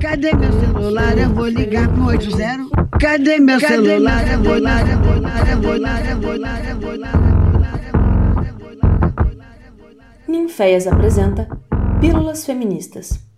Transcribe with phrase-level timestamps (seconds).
[0.00, 1.18] Cadê meu celular?
[1.18, 2.70] Eu vou ligar pro 80.
[2.98, 4.32] Cadê meu celular?
[4.32, 7.30] Eu vou ligar, eu vou ligar, eu vou ligar, eu vou ligar, eu vou ligar.
[10.26, 11.48] Ninféias apresenta
[12.00, 13.30] Pílulas Feministas.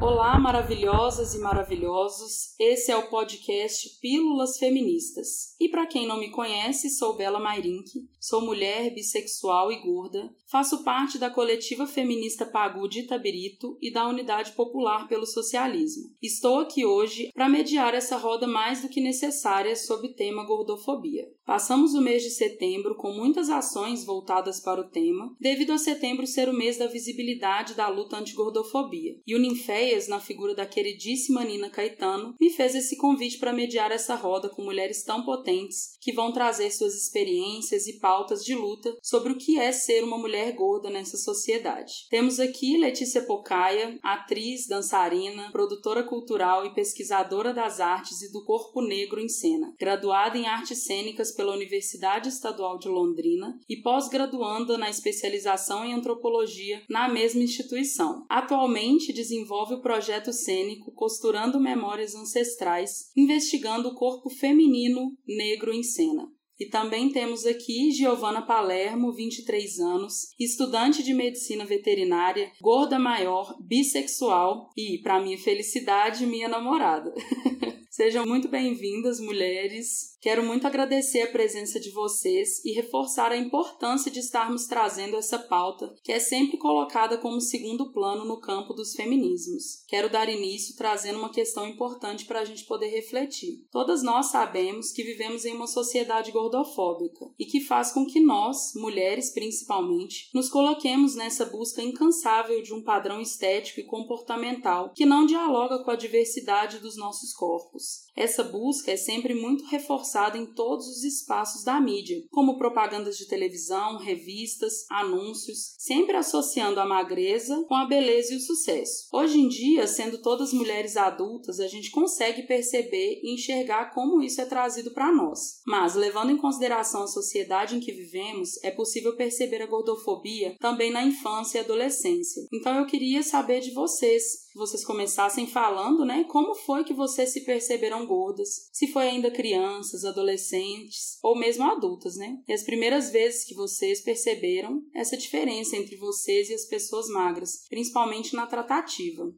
[0.00, 2.54] Olá, maravilhosas e maravilhosos.
[2.58, 5.56] Esse é o podcast Pílulas Feministas.
[5.60, 10.84] E para quem não me conhece, sou Bela Mairink, sou mulher bissexual e gorda, faço
[10.84, 16.10] parte da coletiva feminista Pagu de Itabirito e da Unidade Popular pelo Socialismo.
[16.22, 21.26] Estou aqui hoje para mediar essa roda mais do que necessária sobre o tema gordofobia.
[21.46, 26.26] Passamos o mês de setembro com muitas ações voltadas para o tema, devido a setembro
[26.26, 29.16] ser o mês da visibilidade da luta anti-gordofobia.
[29.26, 33.90] E o Ninféias na figura da queridíssima Nina Caetano, me fez esse convite para mediar
[33.90, 38.92] essa roda com mulheres tão potentes que vão trazer suas experiências e pautas de luta
[39.00, 42.08] sobre o que é ser uma mulher gorda nessa sociedade.
[42.10, 48.82] Temos aqui Letícia Pocaia, atriz, dançarina, produtora cultural e pesquisadora das artes e do corpo
[48.82, 54.90] negro em cena, graduada em artes cênicas pela Universidade Estadual de Londrina e pós-graduanda na
[54.90, 58.26] especialização em antropologia na mesma instituição.
[58.28, 66.28] Atualmente desenvolve o projeto cênico Costurando Memórias Ancestrais, investigando o corpo feminino negro em cena.
[66.60, 74.68] E também temos aqui Giovana Palermo, 23 anos, estudante de medicina veterinária, gorda maior, bissexual
[74.76, 77.14] e, para minha felicidade, minha namorada.
[78.00, 80.16] Sejam muito bem-vindas, mulheres.
[80.22, 85.38] Quero muito agradecer a presença de vocês e reforçar a importância de estarmos trazendo essa
[85.38, 89.84] pauta, que é sempre colocada como segundo plano no campo dos feminismos.
[89.86, 93.66] Quero dar início trazendo uma questão importante para a gente poder refletir.
[93.70, 98.72] Todas nós sabemos que vivemos em uma sociedade gordofóbica e que faz com que nós,
[98.76, 105.26] mulheres principalmente, nos coloquemos nessa busca incansável de um padrão estético e comportamental que não
[105.26, 107.89] dialoga com a diversidade dos nossos corpos.
[108.16, 113.26] Essa busca é sempre muito reforçada em todos os espaços da mídia, como propagandas de
[113.26, 119.08] televisão, revistas, anúncios, sempre associando a magreza com a beleza e o sucesso.
[119.12, 124.40] Hoje em dia, sendo todas mulheres adultas, a gente consegue perceber e enxergar como isso
[124.40, 125.60] é trazido para nós.
[125.66, 130.90] Mas, levando em consideração a sociedade em que vivemos, é possível perceber a gordofobia também
[130.90, 132.42] na infância e adolescência.
[132.52, 136.24] Então eu queria saber de vocês vocês começassem falando, né?
[136.24, 137.69] Como foi que vocês se perceberam
[138.06, 138.68] gordas?
[138.72, 142.38] Se foi ainda crianças, adolescentes ou mesmo adultas, né?
[142.48, 147.64] E as primeiras vezes que vocês perceberam essa diferença entre vocês e as pessoas magras,
[147.68, 149.32] principalmente na tratativa.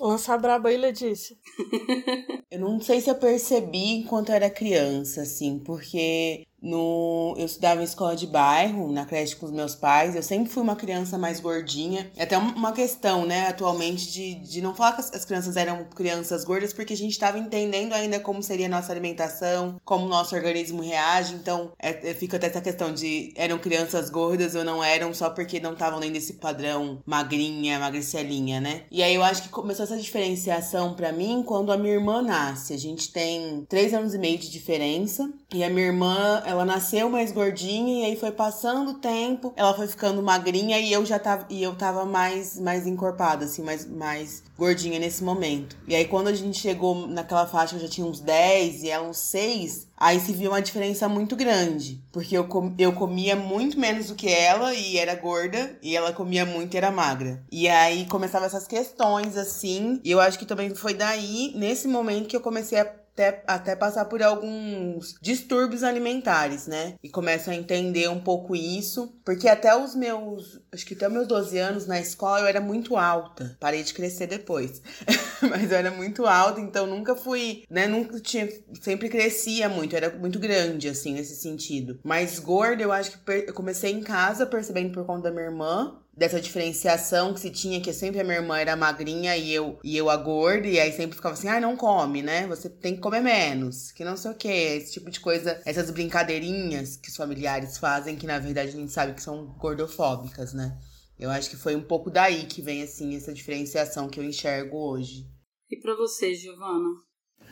[0.00, 1.36] Lança braba aí, Letícia.
[2.50, 7.80] eu não sei se eu percebi enquanto eu era criança, assim, porque no, eu estudava
[7.80, 10.14] em escola de bairro, na creche com os meus pais.
[10.14, 12.10] Eu sempre fui uma criança mais gordinha.
[12.16, 16.44] É até uma questão, né, atualmente, de, de não falar que as crianças eram crianças
[16.44, 20.34] gordas, porque a gente estava entendendo ainda como seria a nossa alimentação, como o nosso
[20.34, 21.34] organismo reage.
[21.34, 25.30] Então, é, é, fica até essa questão de eram crianças gordas ou não eram só
[25.30, 28.82] porque não estavam nem desse padrão magrinha, magricelinha, né?
[28.90, 32.72] E aí eu acho que começou essa diferenciação para mim quando a minha irmã nasce.
[32.72, 35.32] A gente tem três anos e meio de diferença.
[35.52, 39.74] E a minha irmã, ela nasceu mais gordinha e aí foi passando o tempo, ela
[39.74, 43.86] foi ficando magrinha e eu já tava e eu tava mais mais encorpada assim, mais
[43.86, 45.76] mais gordinha nesse momento.
[45.88, 49.08] E aí quando a gente chegou naquela faixa, eu já tinha uns 10 e ela
[49.08, 53.78] uns 6, aí se viu uma diferença muito grande, porque eu, com, eu comia muito
[53.78, 57.42] menos do que ela e era gorda, e ela comia muito e era magra.
[57.50, 62.28] E aí começavam essas questões assim, e eu acho que também foi daí, nesse momento
[62.28, 66.94] que eu comecei a até, até passar por alguns distúrbios alimentares, né?
[67.02, 71.28] E começo a entender um pouco isso, porque até os meus, acho que até meus
[71.28, 73.56] 12 anos na escola eu era muito alta.
[73.60, 74.80] Parei de crescer depois.
[75.42, 77.86] Mas eu era muito alta, então nunca fui, né?
[77.86, 78.48] Nunca tinha,
[78.80, 82.00] sempre crescia muito, era muito grande, assim, nesse sentido.
[82.02, 85.98] Mas gorda, eu acho que eu comecei em casa percebendo por conta da minha irmã,
[86.14, 89.96] dessa diferenciação que se tinha, que sempre a minha irmã era magrinha e eu, e
[89.96, 92.46] eu a gorda, e aí sempre ficava assim, ah, não come, né?
[92.46, 95.90] Você tem que comer menos, que não sei o que, esse tipo de coisa, essas
[95.90, 100.78] brincadeirinhas que os familiares fazem, que na verdade a gente sabe que são gordofóbicas, né?
[101.18, 104.76] Eu acho que foi um pouco daí que vem, assim, essa diferenciação que eu enxergo
[104.76, 105.26] hoje.
[105.70, 106.88] E para você, Giovana?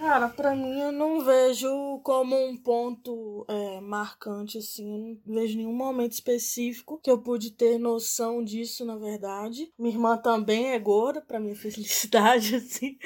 [0.00, 4.91] Cara, pra mim eu não vejo como um ponto é, marcante, assim.
[4.91, 9.70] Eu não vejo nenhum momento específico que eu pude ter noção disso, na verdade.
[9.79, 12.97] Minha irmã também é gorda, pra minha felicidade, assim.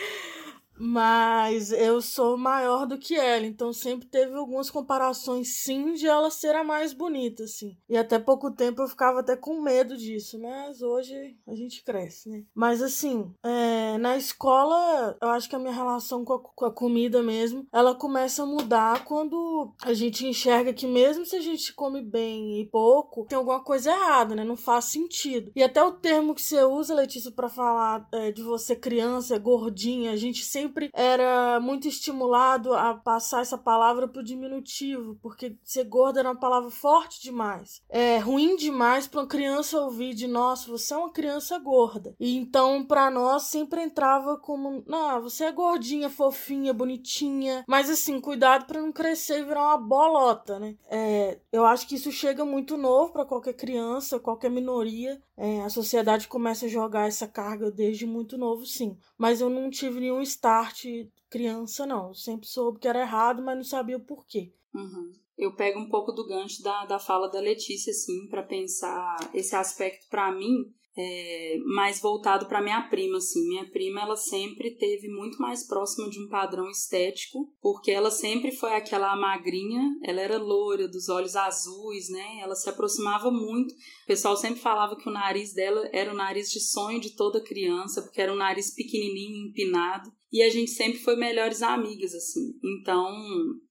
[0.77, 6.31] Mas eu sou maior do que ela, então sempre teve algumas comparações sim de ela
[6.31, 7.77] ser a mais bonita, assim.
[7.89, 12.29] E até pouco tempo eu ficava até com medo disso, mas hoje a gente cresce,
[12.29, 12.43] né?
[12.55, 16.73] Mas assim, é, na escola, eu acho que a minha relação com a, com a
[16.73, 21.73] comida mesmo, ela começa a mudar quando a gente enxerga que mesmo se a gente
[21.73, 24.45] come bem e pouco, tem alguma coisa errada, né?
[24.45, 25.53] Não faz sentido.
[25.55, 30.11] E até o termo que você usa, Letícia, para falar é, de você criança, gordinha,
[30.11, 35.85] a gente sempre sempre era muito estimulado a passar essa palavra pro diminutivo, porque ser
[35.85, 37.83] gorda era uma palavra forte demais.
[37.89, 42.15] É ruim demais para uma criança ouvir de nossa, você é uma criança gorda.
[42.19, 48.21] E então para nós sempre entrava como, não, você é gordinha, fofinha, bonitinha, mas assim,
[48.21, 50.77] cuidado para não crescer e virar uma bolota, né?
[50.89, 55.21] É, eu acho que isso chega muito novo para qualquer criança, qualquer minoria.
[55.37, 58.97] É, a sociedade começa a jogar essa carga desde muito novo, sim.
[59.19, 60.23] Mas eu não tive nenhum
[60.55, 60.85] start
[61.31, 62.09] criança, não.
[62.09, 64.53] Eu sempre soube que era errado, mas não sabia o porquê.
[64.73, 65.13] Uhum.
[65.37, 69.57] Eu pego um pouco do gancho da, da fala da Letícia, assim, para pensar esse
[69.57, 73.47] aspecto para mim é, mais voltado para minha prima, assim.
[73.49, 78.53] Minha prima, ela sempre teve muito mais próxima de um padrão estético, porque ela sempre
[78.53, 82.41] foi aquela magrinha, ela era loira, dos olhos azuis, né?
[82.41, 83.73] Ela se aproximava muito.
[83.73, 87.43] O pessoal sempre falava que o nariz dela era o nariz de sonho de toda
[87.43, 90.13] criança, porque era um nariz pequenininho, empinado.
[90.35, 92.59] E a gente sempre foi melhores amigas, assim.
[92.65, 93.09] Então,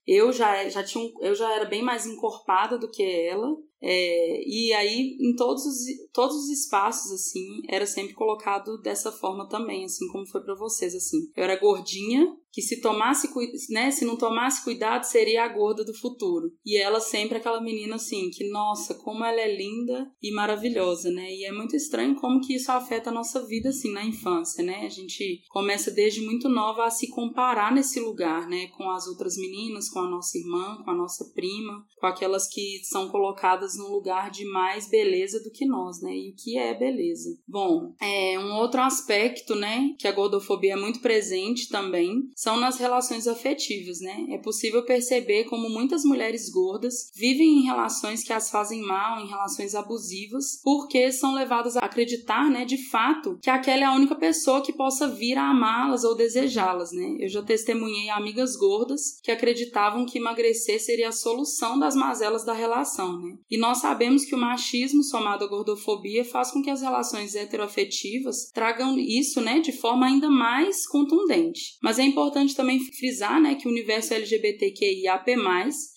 [0.06, 3.54] eu já, já tinha um, eu já era bem mais encorpada do que ela.
[3.82, 5.76] É, e aí, em todos os,
[6.10, 10.94] todos os espaços, assim, era sempre colocado dessa forma também, assim como foi para vocês,
[10.94, 11.30] assim.
[11.36, 13.28] Eu era gordinha, que se tomasse,
[13.68, 16.52] né, se não tomasse cuidado, seria a gorda do futuro.
[16.64, 21.34] E ela sempre aquela menina assim, que nossa, como ela é linda e maravilhosa, né?
[21.34, 24.86] E é muito estranho como que isso afeta a nossa vida assim na infância, né?
[24.86, 29.36] A gente começa desde muito nova a se comparar nesse lugar, né, com as outras
[29.36, 33.88] meninas, com a nossa irmã, com a nossa prima, com aquelas que são colocadas num
[33.88, 36.14] lugar de mais beleza do que nós, né?
[36.14, 37.36] E o que é beleza?
[37.48, 42.76] Bom, é um outro aspecto, né, que a gordofobia é muito presente também são nas
[42.76, 44.26] relações afetivas, né?
[44.28, 49.26] É possível perceber como muitas mulheres gordas vivem em relações que as fazem mal, em
[49.26, 54.14] relações abusivas, porque são levadas a acreditar, né, de fato, que aquela é a única
[54.14, 57.16] pessoa que possa vir a amá-las ou desejá-las, né?
[57.18, 62.52] Eu já testemunhei amigas gordas que acreditavam que emagrecer seria a solução das mazelas da
[62.52, 63.38] relação, né?
[63.50, 68.50] E nós sabemos que o machismo somado à gordofobia faz com que as relações heteroafetivas
[68.52, 71.78] tragam isso, né, de forma ainda mais contundente.
[71.82, 75.36] Mas é importante importante também frisar né, que o universo LGBTQIAP+,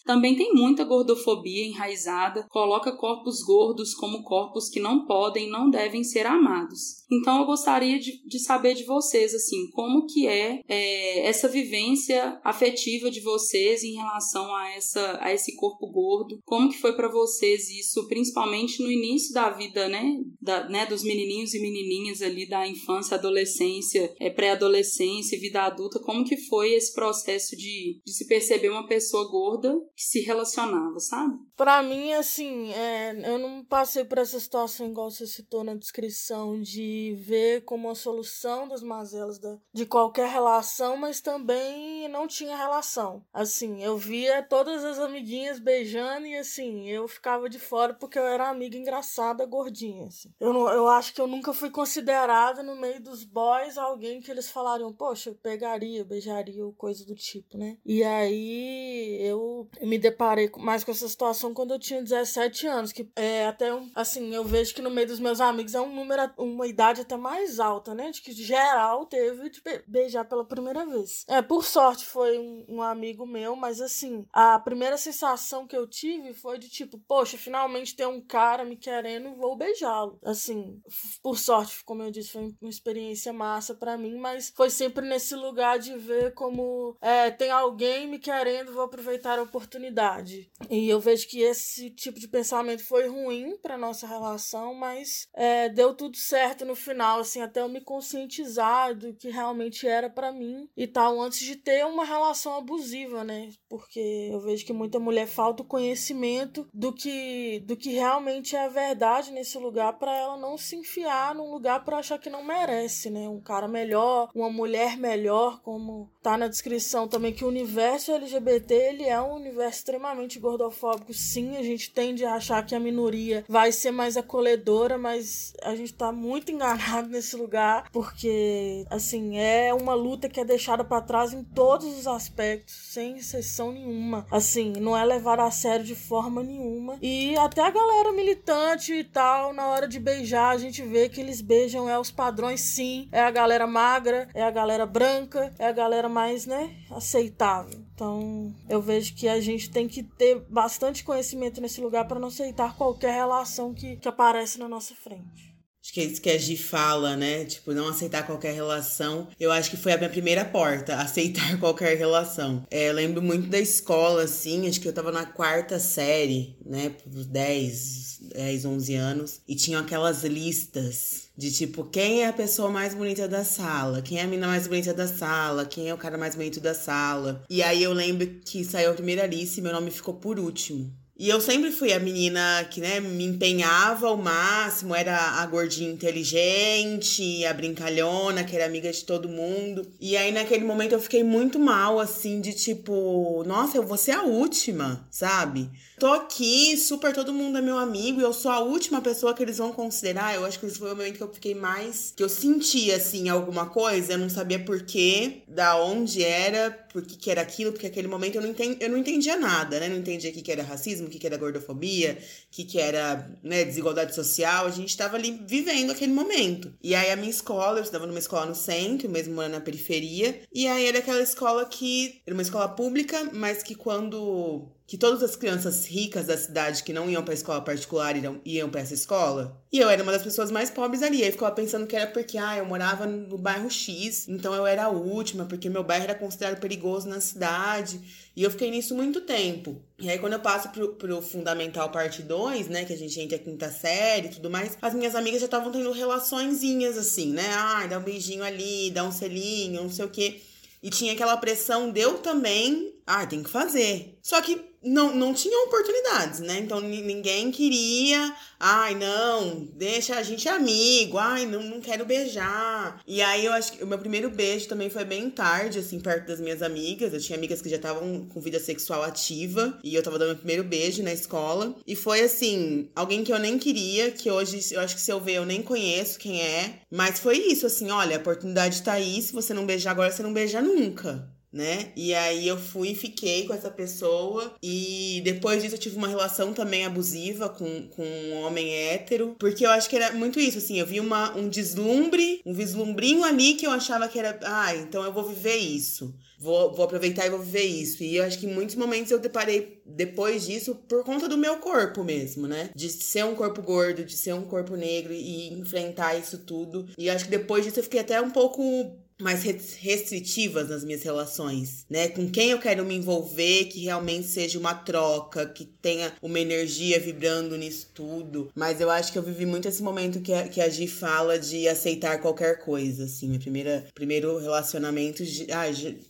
[0.07, 6.03] também tem muita gordofobia enraizada, coloca corpos gordos como corpos que não podem não devem
[6.03, 7.05] ser amados.
[7.11, 12.39] Então eu gostaria de, de saber de vocês, assim, como que é, é, essa vivência
[12.43, 17.11] afetiva de vocês em relação a, essa, a esse corpo gordo, como que foi para
[17.11, 22.47] vocês isso, principalmente no início da vida, né, da, né, dos menininhos e menininhas ali
[22.47, 28.25] da infância, adolescência, é, pré-adolescência, vida adulta, como que foi esse processo de, de se
[28.25, 31.39] perceber uma pessoa gorda que se relacionava, sabe?
[31.55, 36.61] Para mim, assim, é, eu não passei por essa situação igual você citou na descrição
[36.61, 42.55] de ver como a solução das mazelas da, de qualquer relação, mas também não tinha
[42.55, 43.25] relação.
[43.33, 48.27] Assim, eu via todas as amiguinhas beijando e assim, eu ficava de fora porque eu
[48.27, 50.05] era amiga engraçada, gordinha.
[50.05, 50.31] Assim.
[50.39, 54.29] Eu, não, eu acho que eu nunca fui considerada no meio dos boys alguém que
[54.29, 57.79] eles falariam, poxa, eu pegaria, beijaria ou coisa do tipo, né?
[57.83, 63.09] E aí eu me deparei mais com essa situação quando eu tinha 17 anos, que
[63.15, 66.67] é até assim, eu vejo que no meio dos meus amigos é um número, uma
[66.67, 68.11] idade até mais alta, né?
[68.11, 71.25] De que geral teve de beijar pela primeira vez.
[71.27, 75.87] É, por sorte foi um, um amigo meu, mas assim, a primeira sensação que eu
[75.87, 80.19] tive foi de tipo, poxa, finalmente tem um cara me querendo, vou beijá-lo.
[80.23, 80.81] Assim,
[81.21, 85.35] por sorte, como eu disse, foi uma experiência massa para mim, mas foi sempre nesse
[85.35, 90.49] lugar de ver como é, tem alguém me querendo, vou aproveitar a oportunidade.
[90.69, 95.69] E eu vejo que esse tipo de pensamento foi ruim para nossa relação, mas é,
[95.69, 100.31] deu tudo certo no final, assim, até eu me conscientizar do que realmente era para
[100.31, 103.49] mim e tal, antes de ter uma relação abusiva, né?
[103.69, 108.65] Porque eu vejo que muita mulher falta o conhecimento do que, do que realmente é
[108.65, 112.43] a verdade nesse lugar para ela não se enfiar num lugar por achar que não
[112.43, 113.27] merece, né?
[113.29, 118.73] Um cara melhor, uma mulher melhor, como tá na descrição também que o universo LGBT
[118.73, 121.13] ele é um universo extremamente gordofóbico.
[121.13, 125.75] Sim, a gente tende a achar que a minoria vai ser mais acolhedora, mas a
[125.75, 131.01] gente tá muito enganado nesse lugar, porque assim, é uma luta que é deixada para
[131.01, 134.25] trás em todos os aspectos, sem exceção nenhuma.
[134.31, 136.97] Assim, não é levada a sério de forma nenhuma.
[137.01, 141.21] E até a galera militante e tal, na hora de beijar, a gente vê que
[141.21, 145.67] eles beijam é os padrões sim, é a galera magra, é a galera branca, é
[145.67, 147.86] a galera mais, né, aceitável.
[147.97, 152.27] Então, eu vejo que a gente tem que ter bastante conhecimento nesse lugar para não
[152.27, 155.56] aceitar qualquer relação que, que aparece na nossa frente.
[155.87, 157.45] Acho que é isso que a Gi fala, né?
[157.45, 159.29] Tipo, não aceitar qualquer relação.
[159.39, 162.67] Eu acho que foi a minha primeira porta, aceitar qualquer relação.
[162.69, 166.89] É, lembro muito da escola, assim, acho que eu tava na quarta série, né?
[166.89, 169.41] Por 10, 10, 11 anos.
[169.47, 174.01] E tinham aquelas listas de tipo, quem é a pessoa mais bonita da sala?
[174.01, 175.65] Quem é a mina mais bonita da sala?
[175.65, 177.45] Quem é o cara mais bonito da sala?
[177.49, 180.93] E aí eu lembro que saiu a primeira lista e meu nome ficou por último.
[181.19, 185.91] E eu sempre fui a menina que, né, me empenhava ao máximo, era a gordinha
[185.91, 189.91] inteligente, a brincalhona, que era amiga de todo mundo.
[189.99, 194.11] E aí, naquele momento, eu fiquei muito mal, assim, de tipo, nossa, eu vou ser
[194.11, 195.69] a última, sabe?
[195.99, 199.41] Tô aqui, super, todo mundo é meu amigo, e eu sou a última pessoa que
[199.41, 200.35] eles vão considerar.
[200.35, 202.13] Eu acho que esse foi o momento que eu fiquei mais.
[202.15, 207.31] que eu senti, assim, alguma coisa, eu não sabia porquê, da onde era, por que,
[207.31, 209.89] era aquilo, porque aquele momento eu não, entendi, eu não entendia nada, né?
[209.89, 212.79] Não entendia o que, que era racismo, o que, que era gordofobia, o que, que
[212.79, 214.67] era né, desigualdade social.
[214.67, 216.71] A gente estava ali vivendo aquele momento.
[216.83, 220.41] E aí a minha escola, eu estudava numa escola no centro, mesmo morando na periferia.
[220.53, 222.21] E aí era aquela escola que.
[222.23, 226.93] Era uma escola pública, mas que quando que todas as crianças ricas da cidade que
[226.93, 229.61] não iam para escola particular iam, iam para essa escola.
[229.69, 231.21] E eu era uma das pessoas mais pobres ali.
[231.21, 234.85] Aí ficava pensando que era porque ah, eu morava no bairro X, então eu era
[234.85, 237.99] a última, porque meu bairro era considerado perigoso na cidade.
[238.33, 239.81] E eu fiquei nisso muito tempo.
[239.99, 243.35] E aí, quando eu passo pro, pro Fundamental Parte 2, né, que a gente entra
[243.35, 247.49] a quinta série e tudo mais, as minhas amigas já estavam tendo relaçõezinhas assim, né?
[247.51, 250.39] Ah, dá um beijinho ali, dá um selinho, não sei o quê.
[250.81, 254.19] E tinha aquela pressão de eu também, ah, tem que fazer.
[254.21, 256.59] Só que não, não tinha oportunidades, né?
[256.59, 263.01] Então ninguém queria, ai, não, deixa a gente amigo, ai, não, não quero beijar.
[263.07, 266.27] E aí eu acho que o meu primeiro beijo também foi bem tarde, assim, perto
[266.27, 267.13] das minhas amigas.
[267.13, 270.37] Eu tinha amigas que já estavam com vida sexual ativa e eu tava dando meu
[270.37, 271.75] primeiro beijo na escola.
[271.85, 275.19] E foi assim, alguém que eu nem queria, que hoje eu acho que se eu
[275.19, 276.81] ver eu nem conheço quem é.
[276.91, 280.23] Mas foi isso, assim, olha, a oportunidade tá aí, se você não beijar agora, você
[280.23, 281.91] não beija nunca né?
[281.95, 284.53] E aí eu fui e fiquei com essa pessoa.
[284.61, 289.35] E depois disso eu tive uma relação também abusiva com, com um homem hétero.
[289.39, 293.23] Porque eu acho que era muito isso, assim, eu vi uma, um deslumbre, um vislumbrinho
[293.23, 294.39] ali que eu achava que era.
[294.43, 296.13] Ah, então eu vou viver isso.
[296.39, 298.03] Vou, vou aproveitar e vou viver isso.
[298.03, 301.57] E eu acho que em muitos momentos eu deparei depois disso por conta do meu
[301.57, 302.69] corpo mesmo, né?
[302.75, 306.87] De ser um corpo gordo, de ser um corpo negro e enfrentar isso tudo.
[306.95, 311.85] E acho que depois disso eu fiquei até um pouco mais restritivas nas minhas relações,
[311.89, 312.07] né?
[312.07, 316.99] Com quem eu quero me envolver, que realmente seja uma troca, que tenha uma energia
[316.99, 318.51] vibrando nisso tudo.
[318.55, 321.39] Mas eu acho que eu vivi muito esse momento que a, que a Gi fala
[321.39, 323.29] de aceitar qualquer coisa, assim.
[323.29, 325.65] Meu primeira, primeiro relacionamento, de, ah,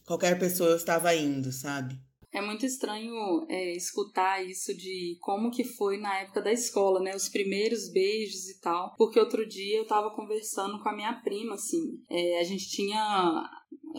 [0.05, 1.97] qualquer pessoa eu estava indo, sabe?
[2.31, 7.15] É muito estranho é, escutar isso de como que foi na época da escola, né?
[7.15, 8.93] Os primeiros beijos e tal.
[8.97, 12.03] Porque outro dia eu tava conversando com a minha prima, assim.
[12.09, 13.49] É, a gente tinha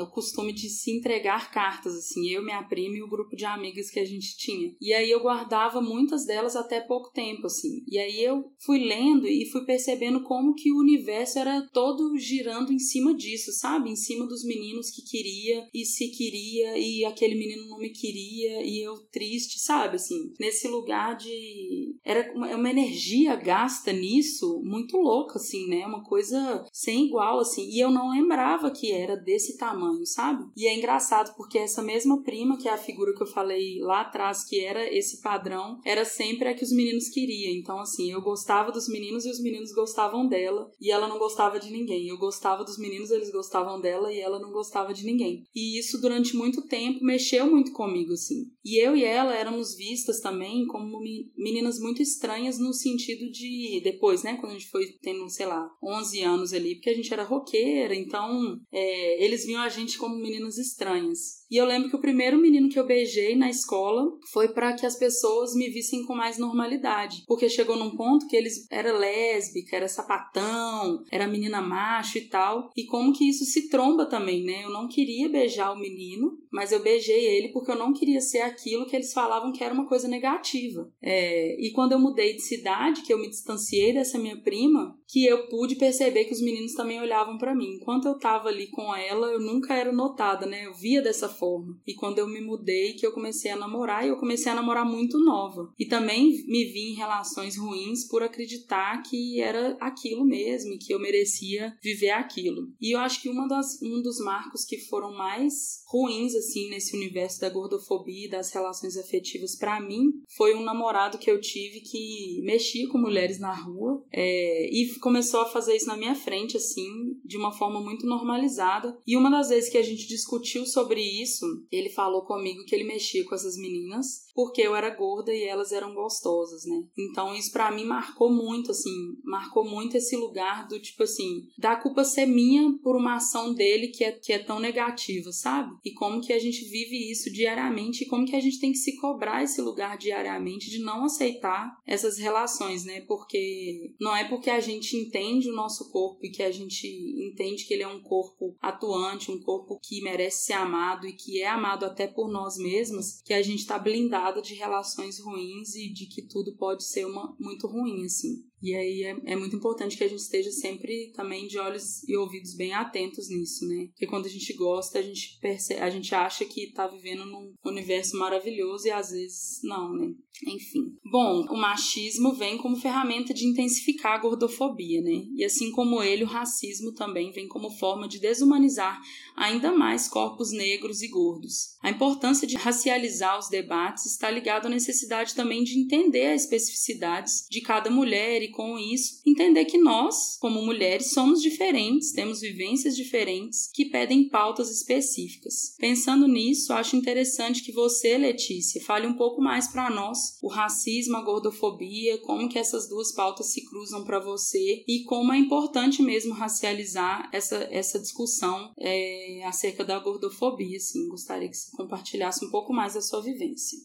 [0.03, 3.91] o costume de se entregar cartas, assim, eu, minha prima e o grupo de amigas
[3.91, 4.75] que a gente tinha.
[4.81, 7.83] E aí eu guardava muitas delas até pouco tempo, assim.
[7.89, 12.73] E aí eu fui lendo e fui percebendo como que o universo era todo girando
[12.73, 13.91] em cima disso, sabe?
[13.91, 18.65] Em cima dos meninos que queria e se queria e aquele menino não me queria
[18.65, 19.97] e eu triste, sabe?
[19.97, 21.97] Assim, nesse lugar de.
[22.05, 25.87] Era uma, é energia gasta nisso muito louca, assim, né?
[25.87, 27.69] Uma coisa sem igual, assim.
[27.71, 30.45] E eu não lembrava que era desse tamanho sabe?
[30.57, 34.03] E é engraçado porque essa mesma prima, que é a figura que eu falei lá
[34.03, 37.53] atrás, que era esse padrão, era sempre a que os meninos queriam.
[37.53, 41.59] Então, assim, eu gostava dos meninos e os meninos gostavam dela, e ela não gostava
[41.59, 42.09] de ninguém.
[42.09, 45.45] Eu gostava dos meninos, eles gostavam dela e ela não gostava de ninguém.
[45.55, 48.51] E isso durante muito tempo mexeu muito comigo, assim.
[48.65, 51.01] E eu e ela éramos vistas também como
[51.37, 55.69] meninas muito estranhas no sentido de depois, né, quando a gente foi tendo, sei lá,
[55.83, 60.15] 11 anos ali, porque a gente era roqueira, então é, eles viam a gente como
[60.15, 61.47] meninas estranhas.
[61.51, 64.85] E eu lembro que o primeiro menino que eu beijei na escola foi para que
[64.85, 69.77] as pessoas me vissem com mais normalidade, porque chegou num ponto que eles era lésbica,
[69.77, 74.65] era sapatão, era menina macho e tal, e como que isso se tromba também, né?
[74.65, 78.41] Eu não queria beijar o menino, mas eu beijei ele porque eu não queria ser
[78.41, 80.91] aquilo que eles falavam que era uma coisa negativa.
[81.03, 85.25] É, e quando eu mudei de cidade, que eu me distanciei dessa minha prima, que
[85.25, 87.77] eu pude perceber que os meninos também olhavam para mim.
[87.81, 90.67] Enquanto eu tava ali com ela, eu nunca era notada, né?
[90.67, 91.79] Eu via dessa forma.
[91.87, 94.85] E quando eu me mudei, que eu comecei a namorar, e eu comecei a namorar
[94.85, 95.73] muito nova.
[95.79, 101.01] E também me vi em relações ruins por acreditar que era aquilo mesmo, que eu
[101.01, 102.73] merecia viver aquilo.
[102.81, 106.97] E eu acho que uma das, um dos marcos que foram mais ruins, assim, nesse
[106.97, 111.81] universo da gordofobia e das relações afetivas para mim, foi um namorado que eu tive
[111.81, 116.57] que mexia com mulheres na rua é, e começou a fazer isso na minha frente,
[116.57, 118.99] assim, de uma forma muito normalizada.
[119.07, 121.28] E uma das vezes que a gente discutiu sobre isso,
[121.71, 125.73] ele falou comigo que ele mexia com essas meninas porque eu era gorda e elas
[125.73, 126.85] eram gostosas, né?
[126.97, 131.75] Então isso para mim marcou muito, assim, marcou muito esse lugar do tipo assim, da
[131.75, 135.75] culpa ser minha por uma ação dele que é, que é tão negativa, sabe?
[135.85, 138.79] E como que a gente vive isso diariamente e como que a gente tem que
[138.79, 143.01] se cobrar esse lugar diariamente de não aceitar essas relações, né?
[143.09, 146.87] Porque não é porque a gente entende o nosso corpo e que a gente
[147.29, 151.43] entende que ele é um corpo atuante, um corpo que merece ser amado e que
[151.43, 155.93] é amado até por nós mesmos, que a gente tá blindado de relações ruins e
[155.93, 158.48] de que tudo pode ser uma, muito ruim, assim.
[158.63, 162.17] E aí é, é, muito importante que a gente esteja sempre também de olhos e
[162.17, 163.87] ouvidos bem atentos nisso, né?
[163.89, 167.53] Porque quando a gente gosta, a gente percebe, a gente acha que tá vivendo num
[167.65, 170.13] universo maravilhoso e às vezes não, né?
[170.47, 170.95] Enfim.
[171.05, 175.25] Bom, o machismo vem como ferramenta de intensificar a gordofobia, né?
[175.35, 179.01] E assim como ele, o racismo também vem como forma de desumanizar
[179.37, 181.77] ainda mais corpos negros e gordos.
[181.83, 187.47] A importância de racializar os debates está ligada à necessidade também de entender as especificidades
[187.51, 192.97] de cada mulher e com isso entender que nós, como mulheres, somos diferentes, temos vivências
[192.97, 195.75] diferentes que pedem pautas específicas.
[195.79, 201.17] Pensando nisso, acho interessante que você, Letícia, fale um pouco mais para nós o racismo,
[201.17, 206.03] a gordofobia, como que essas duas pautas se cruzam para você e como é importante
[206.03, 210.77] mesmo racializar essa, essa discussão é, acerca da gordofobia.
[210.77, 213.79] Assim, gostaria que você compartilhasse um pouco mais da sua vivência.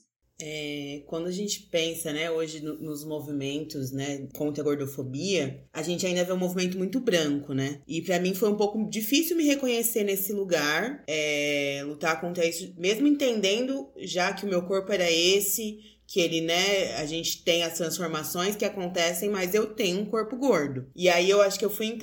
[0.46, 5.82] É, quando a gente pensa, né, hoje no, nos movimentos, né, contra a gordofobia, a
[5.82, 7.80] gente ainda vê um movimento muito branco, né?
[7.88, 12.74] E para mim foi um pouco difícil me reconhecer nesse lugar, é, lutar contra isso,
[12.78, 17.64] mesmo entendendo já que o meu corpo era esse, que ele, né, a gente tem
[17.64, 20.88] as transformações que acontecem, mas eu tenho um corpo gordo.
[20.94, 21.98] E aí eu acho que eu fui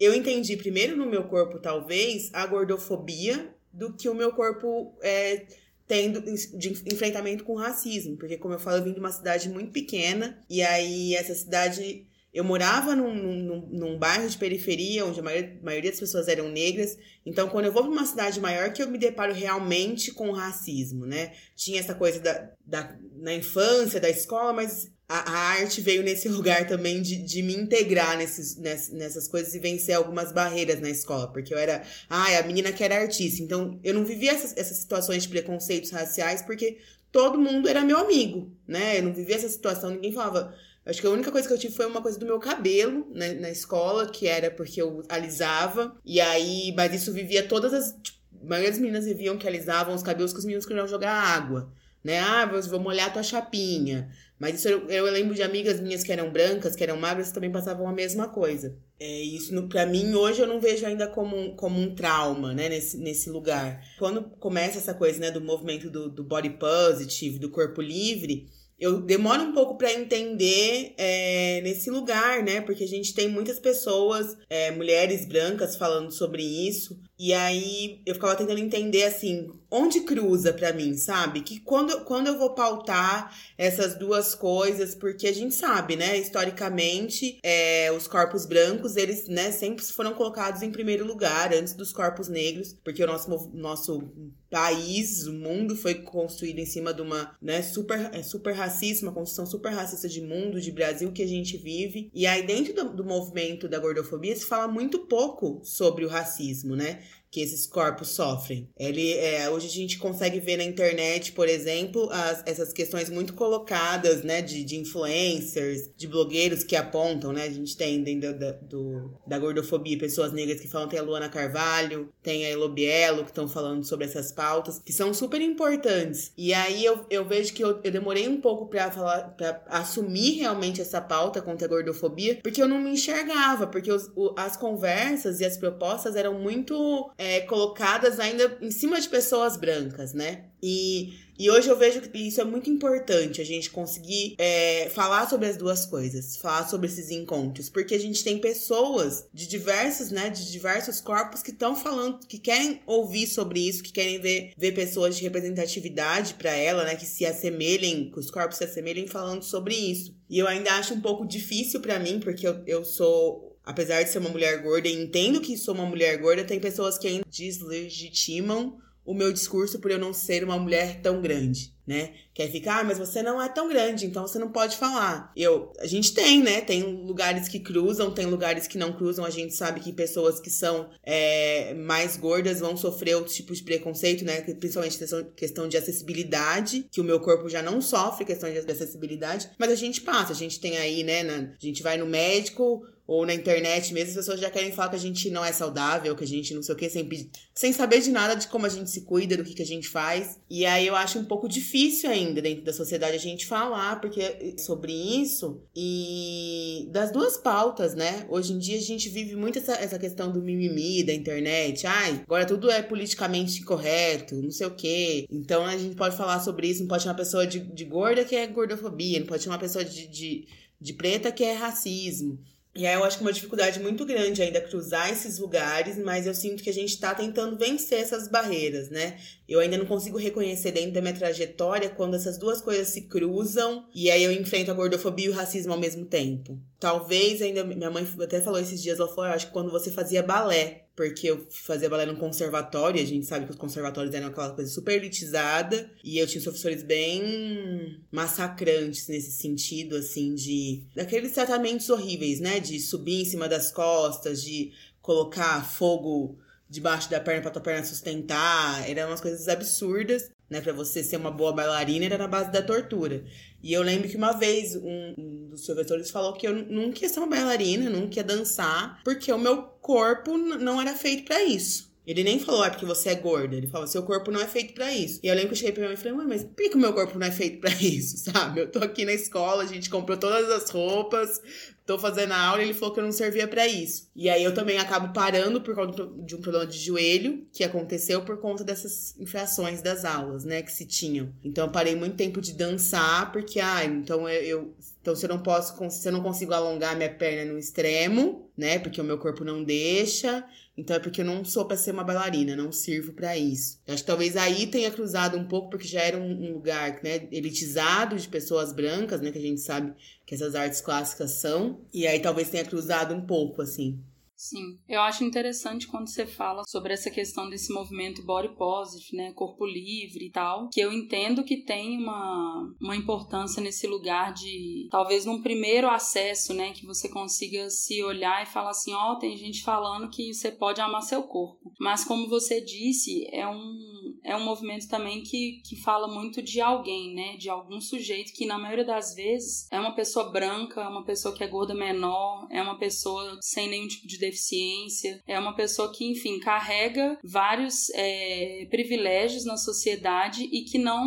[0.00, 5.46] eu entendi primeiro no meu corpo talvez a gordofobia do que o meu corpo é,
[5.92, 9.72] tendo de enfrentamento com racismo, porque como eu falo, eu vim de uma cidade muito
[9.72, 15.22] pequena e aí essa cidade eu morava num, num, num, bairro de periferia, onde a
[15.22, 16.96] maioria, a maioria das pessoas eram negras.
[17.26, 20.32] Então, quando eu vou para uma cidade maior, que eu me deparo realmente com o
[20.32, 21.34] racismo, né?
[21.54, 26.28] Tinha essa coisa da, da, na infância, da escola, mas a, a arte veio nesse
[26.28, 30.88] lugar também de, de me integrar nesses, nessas, nessas coisas e vencer algumas barreiras na
[30.88, 31.28] escola.
[31.30, 33.42] Porque eu era, ah, a menina que era artista.
[33.42, 36.78] Então, eu não vivia essas, essas situações de preconceitos raciais, porque
[37.10, 38.98] todo mundo era meu amigo, né?
[38.98, 41.74] Eu não vivia essa situação, ninguém falava Acho que a única coisa que eu tive
[41.74, 45.96] foi uma coisa do meu cabelo né, na escola, que era porque eu alisava.
[46.04, 47.92] E aí, mas isso vivia todas as.
[48.02, 51.12] Tipo, a maioria das meninas viviam que alisavam os cabelos que os meninos queriam jogar
[51.12, 51.72] água.
[52.02, 52.18] Né?
[52.18, 54.10] Ah, vou molhar a tua chapinha.
[54.42, 57.34] Mas isso eu, eu, lembro de amigas minhas que eram brancas, que eram magras, que
[57.34, 58.76] também passavam a mesma coisa.
[58.98, 62.52] É, isso, no, pra mim, hoje eu não vejo ainda como um, como um trauma,
[62.52, 63.80] né, nesse, nesse lugar.
[64.00, 68.48] Quando começa essa coisa, né, do movimento do, do body positive, do corpo livre,
[68.80, 72.60] eu demoro um pouco para entender é, nesse lugar, né?
[72.60, 76.98] Porque a gente tem muitas pessoas, é, mulheres brancas, falando sobre isso.
[77.24, 81.42] E aí eu ficava tentando entender assim, onde cruza para mim, sabe?
[81.42, 87.38] Que quando, quando eu vou pautar essas duas coisas, porque a gente sabe, né, historicamente,
[87.40, 92.26] é, os corpos brancos, eles, né, sempre foram colocados em primeiro lugar antes dos corpos
[92.26, 94.12] negros, porque o nosso, nosso
[94.50, 99.14] país, o mundo foi construído em cima de uma, né, super, é, super racista, uma
[99.14, 102.10] construção super racista de mundo, de Brasil que a gente vive.
[102.12, 106.76] E aí, dentro do, do movimento da gordofobia, se fala muito pouco sobre o racismo,
[106.76, 107.00] né?
[107.32, 108.68] Que esses corpos sofrem.
[108.78, 113.32] Ele, é, hoje a gente consegue ver na internet, por exemplo, as, essas questões muito
[113.32, 117.44] colocadas, né, de, de influencers, de blogueiros que apontam, né?
[117.44, 121.30] A gente tem dentro da, do, da gordofobia pessoas negras que falam, tem a Luana
[121.30, 126.32] Carvalho, tem a Elobielo, que estão falando sobre essas pautas, que são super importantes.
[126.36, 130.40] E aí eu, eu vejo que eu, eu demorei um pouco para falar, para assumir
[130.40, 134.54] realmente essa pauta contra a gordofobia, porque eu não me enxergava, porque os, o, as
[134.54, 140.46] conversas e as propostas eram muito é, colocadas ainda em cima de pessoas brancas, né?
[140.60, 145.30] E, e hoje eu vejo que isso é muito importante, a gente conseguir é, falar
[145.30, 150.10] sobre as duas coisas, falar sobre esses encontros, porque a gente tem pessoas de diversos,
[150.10, 154.52] né, de diversos corpos que estão falando, que querem ouvir sobre isso, que querem ver,
[154.56, 159.06] ver pessoas de representatividade para ela, né, que se assemelhem, que os corpos se assemelhem
[159.06, 160.12] falando sobre isso.
[160.28, 164.10] E eu ainda acho um pouco difícil para mim, porque eu, eu sou apesar de
[164.10, 167.24] ser uma mulher gorda e entendo que sou uma mulher gorda, tem pessoas que ainda
[167.30, 172.14] deslegitimam o meu discurso por eu não ser uma mulher tão grande, né?
[172.32, 175.32] Quer ficar, ah, mas você não é tão grande, então você não pode falar.
[175.36, 176.60] Eu, a gente tem, né?
[176.60, 179.24] Tem lugares que cruzam, tem lugares que não cruzam.
[179.24, 183.64] A gente sabe que pessoas que são é, mais gordas vão sofrer outros tipos de
[183.64, 184.40] preconceito, né?
[184.40, 184.98] Principalmente
[185.34, 189.76] questão, de acessibilidade, que o meu corpo já não sofre questão de acessibilidade, mas a
[189.76, 190.32] gente passa.
[190.32, 191.24] A gente tem aí, né?
[191.24, 194.88] Na, a gente vai no médico, ou na internet mesmo, as pessoas já querem falar
[194.88, 197.72] que a gente não é saudável, que a gente não sei o que, sem, sem
[197.72, 200.38] saber de nada de como a gente se cuida, do que, que a gente faz.
[200.48, 204.54] E aí eu acho um pouco difícil ainda dentro da sociedade a gente falar porque
[204.58, 208.24] sobre isso e das duas pautas, né?
[208.30, 211.86] Hoje em dia a gente vive muito essa, essa questão do mimimi da internet.
[211.86, 215.26] Ai, agora tudo é politicamente correto, não sei o que.
[215.30, 218.24] Então a gente pode falar sobre isso, não pode chamar uma pessoa de, de gorda
[218.24, 220.46] que é gordofobia, não pode chamar uma pessoa de, de,
[220.80, 222.38] de preta que é racismo.
[222.74, 226.26] E aí eu acho que é uma dificuldade muito grande ainda cruzar esses lugares, mas
[226.26, 229.18] eu sinto que a gente está tentando vencer essas barreiras, né?
[229.46, 233.86] Eu ainda não consigo reconhecer dentro da minha trajetória quando essas duas coisas se cruzam
[233.94, 236.58] e aí eu enfrento a gordofobia e o racismo ao mesmo tempo.
[236.80, 237.62] Talvez ainda.
[237.62, 240.81] Minha mãe até falou esses dias, ela falou, eu acho que quando você fazia balé,
[240.94, 244.50] porque eu fazia balé num conservatório, e a gente sabe que os conservatórios eram aquela
[244.54, 250.84] coisa super elitizada, e eu tinha professores bem massacrantes nesse sentido, assim, de.
[250.94, 252.60] daqueles tratamentos horríveis, né?
[252.60, 257.84] De subir em cima das costas, de colocar fogo debaixo da perna pra tua perna
[257.84, 258.88] sustentar.
[258.88, 260.60] Eram umas coisas absurdas, né?
[260.60, 263.24] Pra você ser uma boa bailarina, era na base da tortura.
[263.62, 267.08] E eu lembro que uma vez um, um dos professores falou que eu nunca ia
[267.08, 271.91] ser uma bailarina, nunca ia dançar, porque o meu corpo não era feito para isso.
[272.06, 273.56] Ele nem falou, é porque você é gorda.
[273.56, 275.20] Ele falou, seu corpo não é feito para isso.
[275.22, 276.78] E eu lembro que eu cheguei pra minha mãe e falei, mas por que, o
[276.78, 278.60] meu corpo não é feito para isso, sabe?
[278.60, 281.40] Eu tô aqui na escola, a gente comprou todas as roupas,
[281.86, 284.08] tô fazendo a aula e ele falou que eu não servia para isso.
[284.14, 288.22] E aí eu também acabo parando por conta de um problema de joelho que aconteceu
[288.22, 291.32] por conta dessas infrações das aulas, né, que se tinham.
[291.44, 295.28] Então eu parei muito tempo de dançar porque, ah, então eu, eu então, se eu
[295.28, 298.78] não posso, se eu não consigo alongar minha perna no extremo, né?
[298.78, 300.44] Porque o meu corpo não deixa.
[300.76, 303.78] Então é porque eu não sou para ser uma bailarina, não sirvo para isso.
[303.86, 307.28] Acho que talvez aí tenha cruzado um pouco, porque já era um, um, lugar né,
[307.30, 309.30] elitizado de pessoas brancas, né?
[309.30, 309.92] Que a gente sabe
[310.24, 311.80] que essas artes clássicas são.
[311.92, 314.00] E aí talvez tenha cruzado um pouco, assim.
[314.42, 319.32] Sim, eu acho interessante quando você fala sobre essa questão desse movimento body positive, né,
[319.34, 324.88] corpo livre e tal, que eu entendo que tem uma, uma importância nesse lugar de,
[324.90, 329.18] talvez num primeiro acesso, né, que você consiga se olhar e falar assim, ó, oh,
[329.20, 331.72] tem gente falando que você pode amar seu corpo.
[331.78, 333.78] Mas como você disse, é um
[334.24, 337.36] é um movimento também que, que fala muito de alguém, né?
[337.36, 341.34] De algum sujeito que, na maioria das vezes, é uma pessoa branca, é uma pessoa
[341.34, 345.92] que é gorda menor, é uma pessoa sem nenhum tipo de deficiência, é uma pessoa
[345.92, 351.04] que, enfim, carrega vários é, privilégios na sociedade e que não,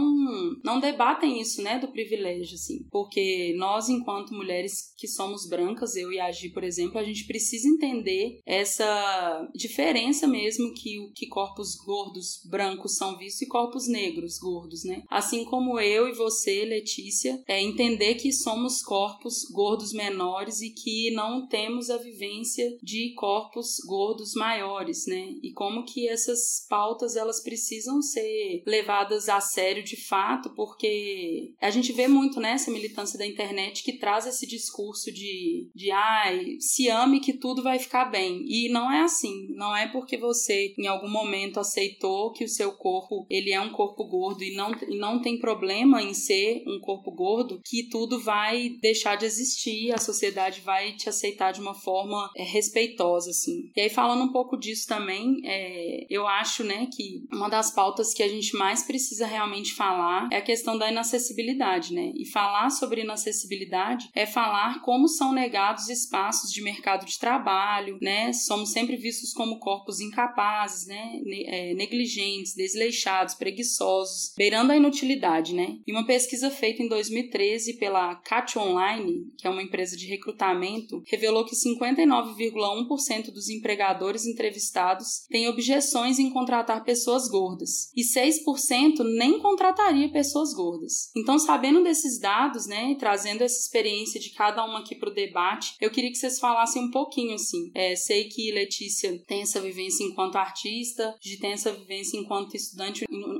[0.63, 1.79] não debatem isso, né?
[1.79, 2.85] Do privilégio, assim.
[2.91, 7.25] Porque nós, enquanto mulheres que somos brancas, eu e a Gi, por exemplo, a gente
[7.25, 13.87] precisa entender essa diferença mesmo que, que corpos gordos brancos são são vistos e corpos
[13.87, 15.03] negros gordos, né?
[15.09, 21.11] Assim como eu e você, Letícia, é entender que somos corpos gordos menores e que
[21.11, 25.35] não temos a vivência de corpos gordos maiores, né?
[25.43, 31.69] E como que essas pautas elas precisam ser levadas a sério de fato, porque a
[31.69, 36.57] gente vê muito nessa né, militância da internet que traz esse discurso de, de ai,
[36.59, 38.43] se ame que tudo vai ficar bem.
[38.47, 39.47] E não é assim.
[39.49, 43.59] Não é porque você em algum momento aceitou que o seu corpo corpo ele é
[43.59, 47.89] um corpo gordo e não, e não tem problema em ser um corpo gordo, que
[47.89, 53.29] tudo vai deixar de existir, a sociedade vai te aceitar de uma forma é, respeitosa,
[53.29, 53.71] assim.
[53.75, 58.13] E aí, falando um pouco disso também, é, eu acho, né, que uma das pautas
[58.13, 62.11] que a gente mais precisa realmente falar é a questão da inacessibilidade, né?
[62.15, 68.31] E falar sobre inacessibilidade é falar como são negados espaços de mercado de trabalho, né?
[68.33, 71.19] Somos sempre vistos como corpos incapazes, né?
[71.47, 72.55] É, negligentes,
[72.85, 75.77] desleixados, preguiçosos, beirando a inutilidade, né?
[75.85, 81.03] E uma pesquisa feita em 2013 pela Cat Online, que é uma empresa de recrutamento,
[81.07, 89.39] revelou que 59,1% dos empregadores entrevistados têm objeções em contratar pessoas gordas e 6% nem
[89.39, 91.11] contrataria pessoas gordas.
[91.15, 95.13] Então, sabendo desses dados, né, e trazendo essa experiência de cada uma aqui para o
[95.13, 97.71] debate, eu queria que vocês falassem um pouquinho assim.
[97.73, 102.74] É, sei que Letícia tem essa vivência enquanto artista, de tem essa vivência enquanto estudante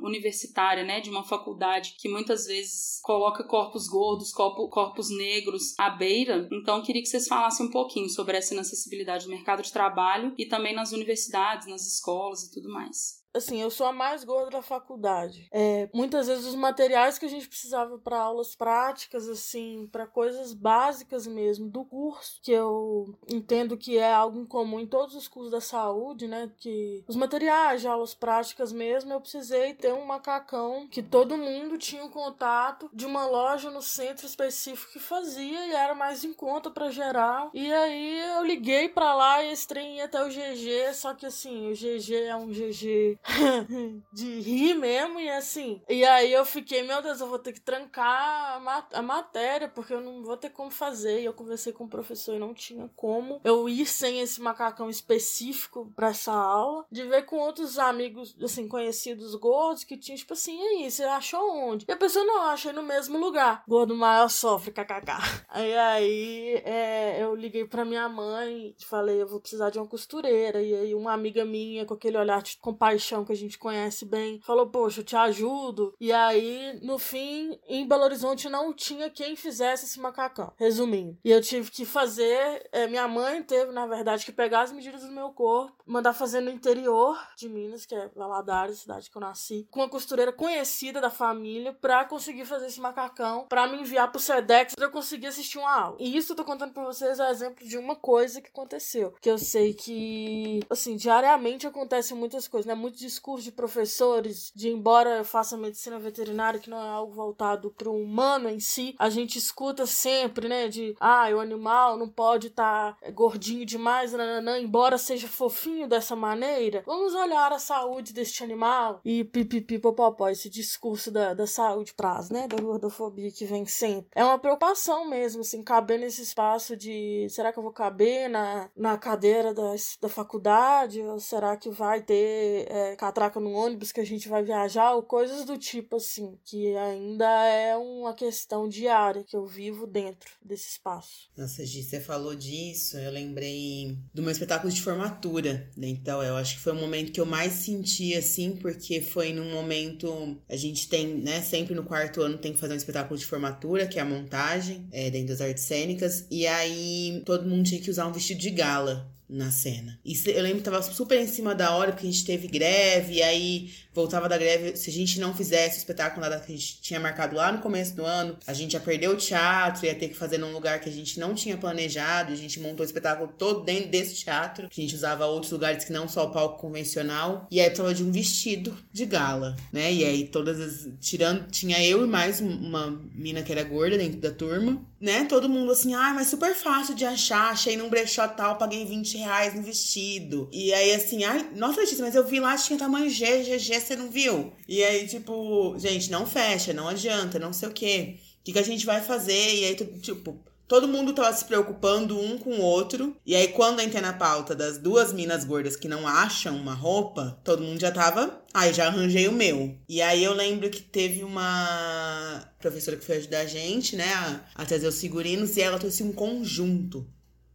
[0.04, 5.90] universitária, né, de uma faculdade que muitas vezes coloca corpos gordos, corpo, corpos negros à
[5.90, 6.48] beira.
[6.52, 10.46] Então, queria que vocês falassem um pouquinho sobre essa inacessibilidade no mercado de trabalho e
[10.46, 14.62] também nas universidades, nas escolas e tudo mais assim, eu sou a mais gorda da
[14.62, 15.48] faculdade.
[15.52, 20.54] É, muitas vezes os materiais que a gente precisava para aulas práticas, assim, para coisas
[20.54, 25.28] básicas mesmo do curso, que eu entendo que é algo em comum em todos os
[25.28, 26.52] cursos da saúde, né?
[26.58, 31.78] Que os materiais de aulas práticas mesmo, eu precisei ter um macacão que todo mundo
[31.78, 36.34] tinha um contato de uma loja no centro específico que fazia e era mais em
[36.34, 37.52] conta para geral.
[37.54, 41.26] E aí eu liguei para lá e esse trem ia até o GG, só que
[41.26, 43.18] assim, o GG é um GG
[44.14, 45.82] de rir mesmo e assim.
[45.90, 49.68] E aí eu fiquei, meu Deus, eu vou ter que trancar a, mat a matéria,
[49.68, 51.22] porque eu não vou ter como fazer.
[51.22, 54.90] E eu conversei com o professor e não tinha como eu ir sem esse macacão
[54.90, 56.86] específico para essa aula.
[56.92, 61.04] De ver com outros amigos, assim, conhecidos gordos que tinham, tipo assim, e aí, você
[61.04, 61.86] achou onde?
[61.88, 63.64] E a pessoa, não, achei no mesmo lugar.
[63.68, 65.12] Gordo maior sofre, kkk.
[65.50, 69.88] Aí aí é, eu liguei pra minha mãe e falei, eu vou precisar de uma
[69.88, 70.62] costureira.
[70.62, 74.42] E aí uma amiga minha, com aquele olhar de compaixão, que a gente conhece bem,
[74.42, 75.94] falou: Poxa, eu te ajudo.
[76.00, 80.52] E aí, no fim, em Belo Horizonte não tinha quem fizesse esse macacão.
[80.58, 81.18] Resumindo.
[81.24, 82.68] E eu tive que fazer.
[82.72, 86.42] É, minha mãe teve, na verdade, que pegar as medidas do meu corpo, mandar fazer
[86.42, 91.00] no interior de Minas, que é Valadares, cidade que eu nasci, com uma costureira conhecida
[91.00, 95.28] da família, pra conseguir fazer esse macacão, pra me enviar pro SEDEX, pra eu conseguir
[95.28, 95.98] assistir uma aula.
[96.00, 99.14] E isso eu tô contando pra vocês é exemplo de uma coisa que aconteceu.
[99.22, 102.74] Que eu sei que, assim, diariamente acontecem muitas coisas, né?
[102.74, 107.72] Muitos discurso de professores, de embora eu faça medicina veterinária, que não é algo voltado
[107.72, 112.10] para o humano em si, a gente escuta sempre, né, de ah, o animal não
[112.10, 116.84] pode estar tá gordinho demais, nananã, embora seja fofinho dessa maneira.
[116.86, 122.30] Vamos olhar a saúde deste animal e pipipi popopó, esse discurso da, da saúde praz,
[122.30, 124.10] né, da gordofobia que vem sempre.
[124.16, 128.70] É uma preocupação mesmo, assim, caber nesse espaço de será que eu vou caber na,
[128.76, 134.00] na cadeira da, da faculdade ou será que vai ter é, catraca no ônibus que
[134.00, 139.24] a gente vai viajar, ou coisas do tipo assim, que ainda é uma questão diária
[139.24, 141.30] que eu vivo dentro desse espaço.
[141.38, 145.88] Nossa, Gi, você falou disso, eu lembrei do meu espetáculo de formatura, né?
[145.88, 149.52] Então, eu acho que foi o momento que eu mais senti, assim, porque foi num
[149.52, 150.38] momento.
[150.50, 153.88] A gente tem, né, sempre no quarto ano tem que fazer um espetáculo de formatura,
[153.88, 157.90] que é a montagem, é, dentro das artes cênicas, e aí todo mundo tinha que
[157.90, 160.00] usar um vestido de gala na cena.
[160.06, 163.16] E eu lembro que tava super em cima da hora, porque a gente teve greve,
[163.16, 164.76] e aí voltava da greve.
[164.76, 167.60] Se a gente não fizesse o espetáculo na que a gente tinha marcado lá no
[167.60, 170.80] começo do ano, a gente ia perder o teatro, ia ter que fazer num lugar
[170.80, 172.34] que a gente não tinha planejado.
[172.34, 175.86] A gente montou o espetáculo todo dentro desse teatro, que a gente usava outros lugares
[175.86, 177.48] que não só o palco convencional.
[177.50, 179.92] E aí precisava de um vestido de gala, né?
[179.92, 180.90] E aí todas as.
[181.00, 181.50] Tirando.
[181.50, 185.24] Tinha eu e mais uma mina que era gorda dentro da turma, né?
[185.26, 187.52] Todo mundo assim, ah, mas super fácil de achar.
[187.52, 190.50] Achei num brechó tal, paguei 20 reais no vestido.
[190.52, 193.96] E aí assim, ai, nossa, Letícia, mas eu vi lá, tinha tamanho G, GG, você
[193.96, 194.52] não viu?
[194.68, 198.16] E aí, tipo, gente, não fecha, não adianta, não sei o quê.
[198.42, 199.56] O que, que a gente vai fazer?
[199.56, 203.16] E aí, tipo, todo mundo tava se preocupando um com o outro.
[203.26, 207.40] E aí, quando entrei na pauta das duas minas gordas que não acham uma roupa,
[207.44, 208.42] todo mundo já tava.
[208.54, 209.78] Aí ah, já arranjei o meu.
[209.88, 214.66] E aí eu lembro que teve uma professora que foi ajudar a gente, né, a,
[214.66, 217.06] trazer os figurinos, e ela trouxe um conjunto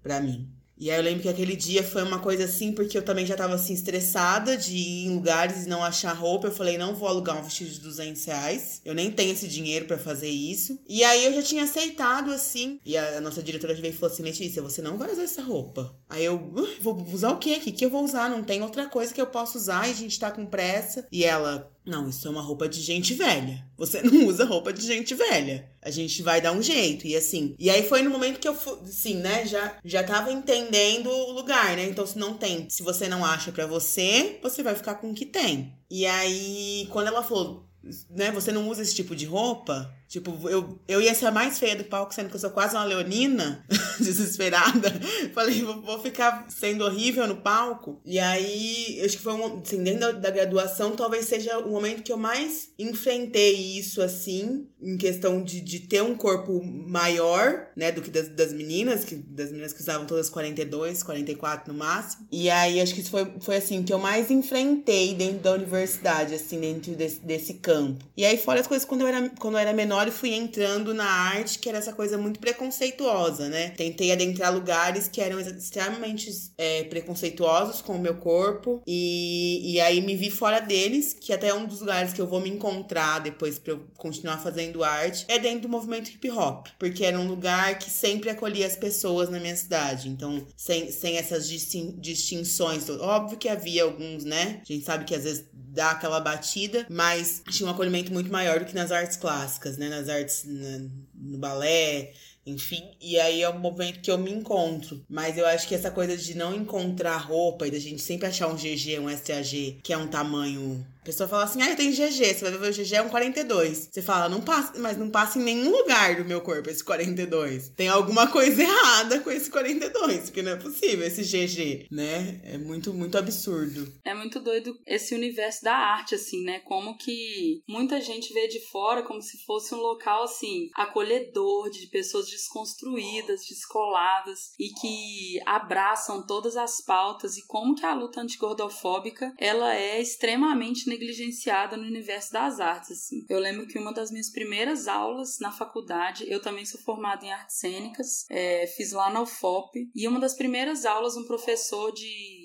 [0.02, 0.59] pra mim.
[0.80, 3.36] E aí eu lembro que aquele dia foi uma coisa assim, porque eu também já
[3.36, 6.46] tava assim, estressada de ir em lugares e não achar roupa.
[6.46, 8.80] Eu falei, não vou alugar um vestido de 200 reais.
[8.82, 10.80] Eu nem tenho esse dinheiro para fazer isso.
[10.88, 12.80] E aí eu já tinha aceitado, assim.
[12.82, 15.94] E a, nossa diretora veio e falou assim, Letícia, você não vai usar essa roupa.
[16.08, 17.58] Aí eu, vou usar o quê?
[17.58, 18.30] O que, que eu vou usar?
[18.30, 21.06] Não tem outra coisa que eu possa usar e a gente tá com pressa.
[21.12, 23.66] E ela, Não, isso é uma roupa de gente velha.
[23.76, 25.68] Você não usa roupa de gente velha.
[25.82, 27.04] A gente vai dar um jeito.
[27.04, 27.56] E assim.
[27.58, 29.44] E aí foi no momento que eu fui, assim, né?
[29.44, 31.86] Já, já tava entendendo o lugar, né?
[31.86, 35.14] Então, se não tem, se você não acha para você, você vai ficar com o
[35.14, 35.74] que tem.
[35.90, 37.68] E aí, quando ela falou,
[38.08, 41.56] né, você não usa esse tipo de roupa, Tipo, eu, eu ia ser a mais
[41.60, 43.64] feia do palco, sendo que eu sou quase uma leonina,
[43.96, 44.92] desesperada.
[45.32, 48.00] Falei, vou, vou, ficar sendo horrível no palco.
[48.04, 49.60] E aí, acho que foi um.
[49.60, 54.66] Assim, dentro da, da, graduação, talvez seja o momento que eu mais enfrentei isso, assim,
[54.82, 59.14] em questão de, de ter um corpo maior, né, do que das, das meninas, que
[59.14, 62.26] das meninas que usavam todas 42, 44 no máximo.
[62.32, 66.34] E aí, acho que isso foi, foi assim, que eu mais enfrentei dentro da universidade,
[66.34, 68.04] assim, dentro desse, desse campo.
[68.16, 70.94] E aí, fora as coisas quando eu era, quando eu era menor menor fui entrando
[70.94, 73.70] na arte, que era essa coisa muito preconceituosa, né?
[73.70, 78.82] Tentei adentrar lugares que eram extremamente é, preconceituosos com o meu corpo.
[78.86, 82.26] E, e aí me vi fora deles, que até é um dos lugares que eu
[82.26, 86.68] vou me encontrar depois pra eu continuar fazendo arte, é dentro do movimento hip hop.
[86.78, 90.08] Porque era um lugar que sempre acolhia as pessoas na minha cidade.
[90.08, 92.88] Então, sem, sem essas distinções.
[92.88, 94.60] Óbvio que havia alguns, né?
[94.62, 98.58] A gente sabe que às vezes dá aquela batida, mas tinha um acolhimento muito maior
[98.58, 99.88] do que nas artes clássicas, né?
[99.90, 102.12] Nas artes, na, no balé,
[102.46, 102.82] enfim.
[103.00, 105.04] E aí é um momento que eu me encontro.
[105.08, 108.48] Mas eu acho que essa coisa de não encontrar roupa e da gente sempre achar
[108.48, 111.92] um GG, um SAG, que é um tamanho a pessoa fala assim, ah, eu tenho
[111.92, 113.88] GG, você vai ver o GG é um 42.
[113.90, 117.70] Você fala, não passa, mas não passa em nenhum lugar do meu corpo esse 42.
[117.70, 122.40] Tem alguma coisa errada com esse 42, porque não é possível esse GG, né?
[122.44, 123.90] É muito, muito absurdo.
[124.04, 126.60] É muito doido esse universo da arte, assim, né?
[126.60, 131.86] Como que muita gente vê de fora como se fosse um local, assim, acolhedor, de
[131.86, 139.32] pessoas desconstruídas, descoladas e que abraçam todas as pautas e como que a luta antigordofóbica,
[139.38, 143.24] ela é extremamente negligenciada no universo das artes, assim.
[143.28, 147.32] Eu lembro que uma das minhas primeiras aulas na faculdade, eu também sou formada em
[147.32, 152.39] artes cênicas, é, fiz lá na UFOP, e uma das primeiras aulas, um professor de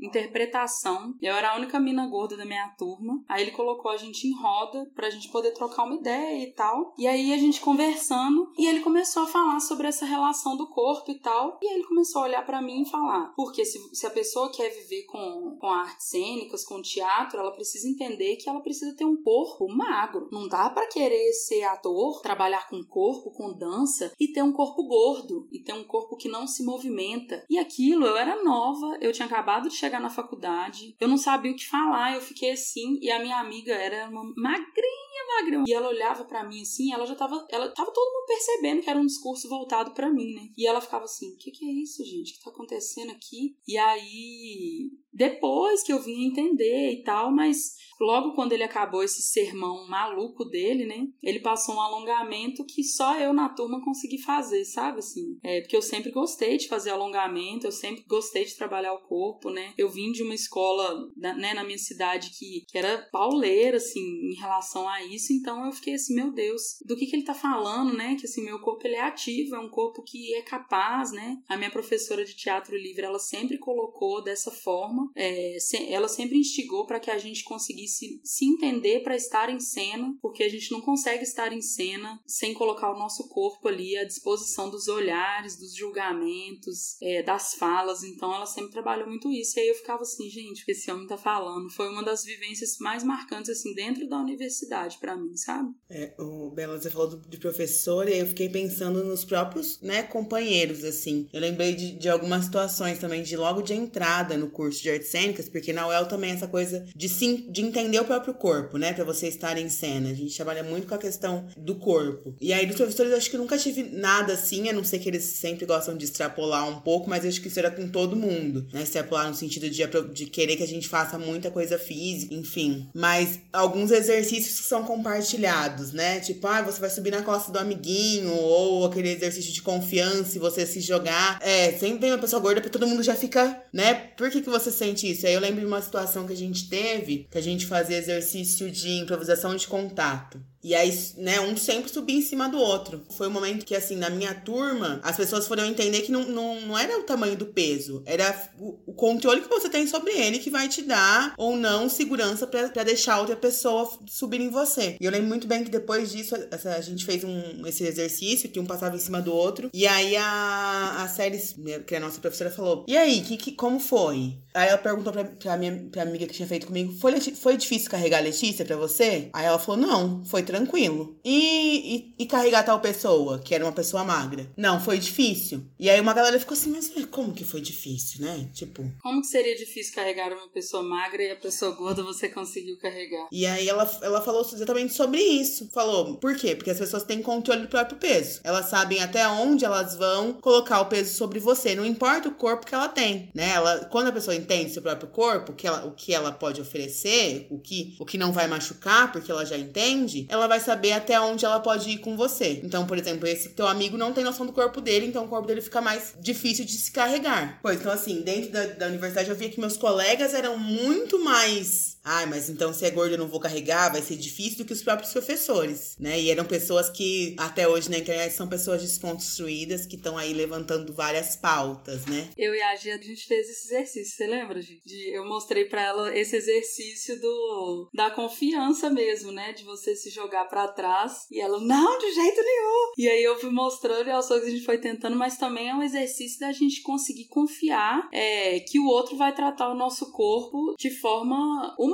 [0.00, 1.14] interpretação.
[1.20, 3.22] Eu era a única mina gorda da minha turma.
[3.28, 6.94] Aí ele colocou a gente em roda pra gente poder trocar uma ideia e tal.
[6.98, 11.10] E aí a gente conversando e ele começou a falar sobre essa relação do corpo
[11.10, 11.58] e tal.
[11.62, 14.70] E ele começou a olhar para mim e falar: porque se, se a pessoa quer
[14.70, 19.22] viver com, com artes cênicas, com teatro, ela precisa entender que ela precisa ter um
[19.22, 20.28] corpo magro.
[20.32, 24.86] Não dá para querer ser ator, trabalhar com corpo, com dança e ter um corpo
[24.86, 27.44] gordo e ter um corpo que não se movimenta.
[27.48, 31.50] E aquilo, eu era nova, eu tinha acabado de chegar na faculdade, eu não sabia
[31.50, 35.64] o que falar, eu fiquei assim, e a minha amiga era uma magrinha, magrinha.
[35.66, 38.90] E ela olhava para mim assim, ela já tava, ela tava todo mundo percebendo que
[38.90, 40.48] era um discurso voltado para mim, né?
[40.56, 42.32] E ela ficava assim: "O que que é isso, gente?
[42.32, 47.76] O que tá acontecendo aqui?" E aí, depois que eu vim entender e tal, mas
[48.00, 51.06] logo quando ele acabou esse sermão maluco dele, né?
[51.22, 55.38] Ele passou um alongamento que só eu na turma consegui fazer, sabe assim?
[55.42, 59.50] É, porque eu sempre gostei de fazer alongamento, eu sempre gostei de trabalhar o corpo,
[59.50, 59.74] né?
[59.80, 64.34] Eu vim de uma escola, né, na minha cidade que, que era pauleira, assim, em
[64.34, 67.96] relação a isso, então eu fiquei assim, meu Deus, do que que ele tá falando,
[67.96, 68.16] né?
[68.18, 71.38] Que assim, meu corpo ele é ativo, é um corpo que é capaz, né?
[71.48, 75.56] A minha professora de teatro livre, ela sempre colocou dessa forma, é,
[75.88, 80.42] ela sempre instigou para que a gente conseguisse se, entender para estar em cena, porque
[80.42, 84.70] a gente não consegue estar em cena sem colocar o nosso corpo ali à disposição
[84.70, 88.02] dos olhares, dos julgamentos, é, das falas.
[88.02, 89.58] Então ela sempre trabalhou muito isso.
[89.58, 91.70] E aí eu ficava assim, gente, o que esse homem tá falando?
[91.70, 95.70] Foi uma das vivências mais marcantes, assim, dentro da universidade para mim, sabe?
[95.88, 100.84] É, o Bela, você falou de professor e eu fiquei pensando nos próprios, né, companheiros,
[100.84, 101.28] assim.
[101.32, 105.10] Eu lembrei de, de algumas situações também, de logo de entrada no curso de artes
[105.10, 108.92] cênicas, porque na UEL também essa coisa de, sim, de entender o próprio corpo, né?
[108.92, 110.10] Pra você estar em cena.
[110.10, 112.34] A gente trabalha muito com a questão do corpo.
[112.40, 115.08] E aí, dos professores, eu acho que nunca tive nada assim, a não ser que
[115.08, 118.16] eles sempre gostam de extrapolar um pouco, mas eu acho que isso era com todo
[118.16, 118.82] mundo, né?
[118.82, 122.88] Extrapolar no sentido de, de querer que a gente faça muita coisa física, enfim.
[122.94, 126.20] Mas alguns exercícios que são compartilhados, né?
[126.20, 130.66] Tipo, ah, você vai subir na costa do amiguinho, ou aquele exercício de confiança você
[130.66, 131.38] se jogar.
[131.42, 133.94] É, sempre vem uma pessoa gorda, porque todo mundo já fica, né?
[133.94, 135.26] Por que, que você sente isso?
[135.26, 138.70] Aí eu lembro de uma situação que a gente teve, que a gente fazia exercício
[138.70, 140.40] de improvisação de contato.
[140.62, 143.02] E aí, né, um sempre subia em cima do outro.
[143.16, 146.60] Foi um momento que, assim, na minha turma, as pessoas foram entender que não, não,
[146.60, 150.50] não era o tamanho do peso, era o, controle que você tem sobre ele que
[150.50, 154.96] vai te dar ou não segurança para deixar outra pessoa subir em você.
[155.00, 158.50] E eu lembro muito bem que depois disso, a, a gente fez um, esse exercício
[158.50, 159.70] que um passava em cima do outro.
[159.72, 161.38] E aí a, a série,
[161.86, 164.36] que é a nossa professora, falou: E aí, que, que, como foi?
[164.52, 167.90] Aí ela perguntou pra, pra minha pra amiga que tinha feito comigo: Foi, foi difícil
[167.90, 169.30] carregar a Letícia pra você?
[169.32, 171.16] Aí ela falou: Não, foi tranquilo.
[171.24, 174.46] E, e, e, carregar tal pessoa, que era uma pessoa magra?
[174.56, 175.64] Não, foi difícil.
[175.78, 178.48] E aí uma galera ficou assim: Mas como que foi difícil, né?
[178.52, 178.90] Tipo.
[179.00, 183.28] Como que seria difícil carregar uma pessoa magra e a pessoa gorda você conseguiu carregar?
[183.30, 185.68] E aí ela, ela falou exatamente sobre isso.
[185.72, 186.56] Falou: Por quê?
[186.56, 188.40] Porque as pessoas têm controle do próprio peso.
[188.42, 191.74] Elas sabem até onde elas vão colocar o peso sobre você.
[191.74, 193.50] Não importa o corpo que ela tem, né?
[193.50, 197.46] Ela, quando a pessoa entende seu próprio corpo, que ela, o que ela pode oferecer,
[197.50, 201.20] o que, o que não vai machucar, porque ela já entende, ela vai saber até
[201.20, 202.60] onde ela pode ir com você.
[202.64, 205.46] Então, por exemplo, esse teu amigo não tem noção do corpo dele, então o corpo
[205.46, 207.58] dele fica mais difícil de se carregar.
[207.62, 211.98] Pois, então assim, dentro da, da universidade eu via que meus colegas eram muito mais
[212.04, 214.72] Ai, mas então se é gordo eu não vou carregar, vai ser difícil do que
[214.72, 216.18] os próprios professores, né?
[216.18, 220.94] E eram pessoas que até hoje na internet são pessoas desconstruídas que estão aí levantando
[220.94, 222.30] várias pautas, né?
[222.36, 224.82] Eu e a Gia, a gente fez esse exercício, você lembra, gente?
[224.84, 229.52] De, eu mostrei para ela esse exercício do da confiança mesmo, né?
[229.52, 232.92] De você se jogar para trás e ela, não, de jeito nenhum.
[232.96, 235.74] E aí eu fui mostrando e aos poucos a gente foi tentando, mas também é
[235.74, 240.74] um exercício da gente conseguir confiar é, que o outro vai tratar o nosso corpo
[240.78, 241.89] de forma humana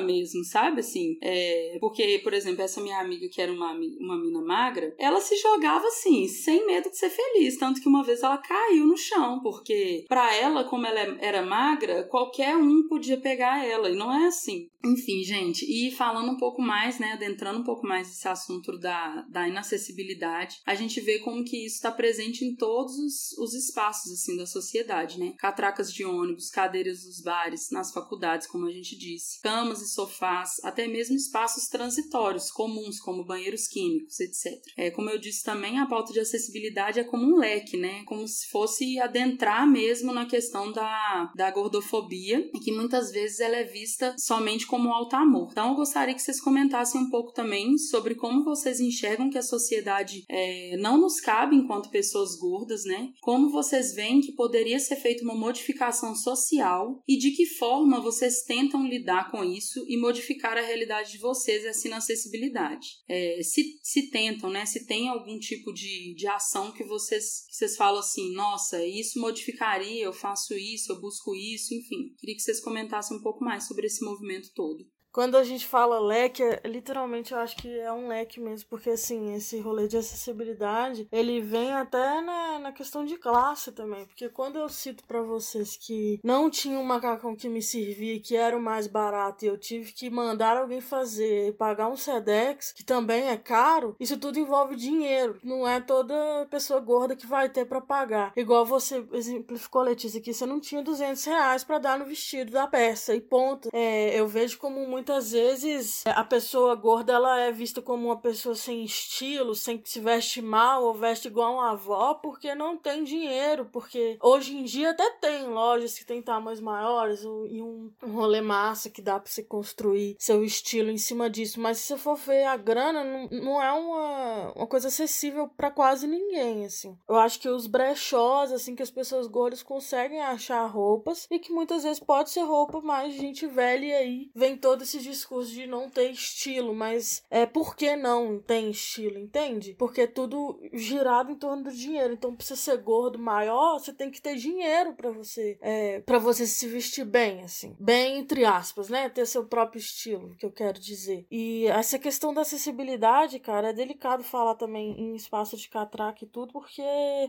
[0.00, 0.80] mesmo, sabe?
[0.80, 5.20] Assim, é, porque, por exemplo, essa minha amiga que era uma, uma mina magra, ela
[5.20, 7.56] se jogava assim, sem medo de ser feliz.
[7.56, 11.42] Tanto que uma vez ela caiu no chão, porque para ela, como ela é, era
[11.42, 14.68] magra, qualquer um podia pegar ela, e não é assim.
[14.84, 19.22] Enfim, gente, e falando um pouco mais, né, adentrando um pouco mais nesse assunto da,
[19.28, 24.12] da inacessibilidade, a gente vê como que isso está presente em todos os, os espaços,
[24.12, 25.34] assim, da sociedade, né?
[25.38, 30.52] Catracas de ônibus, cadeiras nos bares, nas faculdades, como a gente disse, camas e sofás,
[30.62, 34.60] até mesmo espaços transitórios, comuns, como banheiros químicos, etc.
[34.76, 38.02] É, como eu disse também, a pauta de acessibilidade é como um leque, né?
[38.04, 43.64] Como se fosse adentrar mesmo na questão da, da gordofobia, que muitas vezes ela é
[43.64, 45.48] vista somente como alto amor.
[45.50, 49.42] Então eu gostaria que vocês comentassem um pouco também sobre como vocês enxergam que a
[49.42, 53.10] sociedade é, não nos cabe enquanto pessoas gordas, né?
[53.20, 58.42] Como vocês veem que poderia ser feita uma modificação social e de que forma vocês
[58.42, 62.86] tentam lidar com isso e modificar a realidade de vocês, essa inacessibilidade.
[63.08, 64.66] É, se, se tentam, né?
[64.66, 69.20] Se tem algum tipo de, de ação que vocês, que vocês falam assim, nossa, isso
[69.20, 72.14] modificaria, eu faço isso, eu busco isso, enfim.
[72.18, 74.84] Queria que vocês comentassem um pouco mais sobre esse movimento todo.
[75.12, 78.90] Quando a gente fala leque, é, literalmente eu acho que é um leque mesmo, porque
[78.90, 84.28] assim, esse rolê de acessibilidade, ele vem até na, na questão de classe também, porque
[84.28, 88.56] quando eu cito para vocês que não tinha um macacão que me servia, que era
[88.56, 92.84] o mais barato, e eu tive que mandar alguém fazer e pagar um Sedex, que
[92.84, 96.14] também é caro, isso tudo envolve dinheiro, não é toda
[96.50, 98.32] pessoa gorda que vai ter para pagar.
[98.36, 102.66] Igual você exemplificou, Letícia, que você não tinha 200 reais para dar no vestido da
[102.66, 103.68] peça, e ponto.
[103.72, 108.18] É, eu vejo como muito muitas vezes a pessoa gorda ela é vista como uma
[108.18, 112.76] pessoa sem estilo, sem que se veste mal ou veste igual uma avó porque não
[112.76, 117.90] tem dinheiro, porque hoje em dia até tem lojas que tem tamanhos maiores e um,
[118.02, 121.86] um rolê massa que dá para você construir seu estilo em cima disso, mas se
[121.86, 126.66] você for ver a grana não, não é uma, uma coisa acessível para quase ninguém,
[126.66, 126.94] assim.
[127.08, 131.50] Eu acho que os brechós, assim, que as pessoas gordas conseguem achar roupas e que
[131.52, 135.66] muitas vezes pode ser roupa mais gente velha e aí vem todo esse discurso de
[135.66, 139.74] não ter estilo, mas é por que não tem estilo, entende?
[139.78, 142.14] Porque é tudo girado em torno do dinheiro.
[142.14, 146.18] Então, pra você ser gordo maior, você tem que ter dinheiro para você é, para
[146.18, 147.76] você se vestir bem, assim.
[147.78, 149.08] Bem, entre aspas, né?
[149.08, 151.26] Ter seu próprio estilo, que eu quero dizer.
[151.30, 156.28] E essa questão da acessibilidade, cara, é delicado falar também em espaço de catraca e
[156.28, 156.82] tudo, porque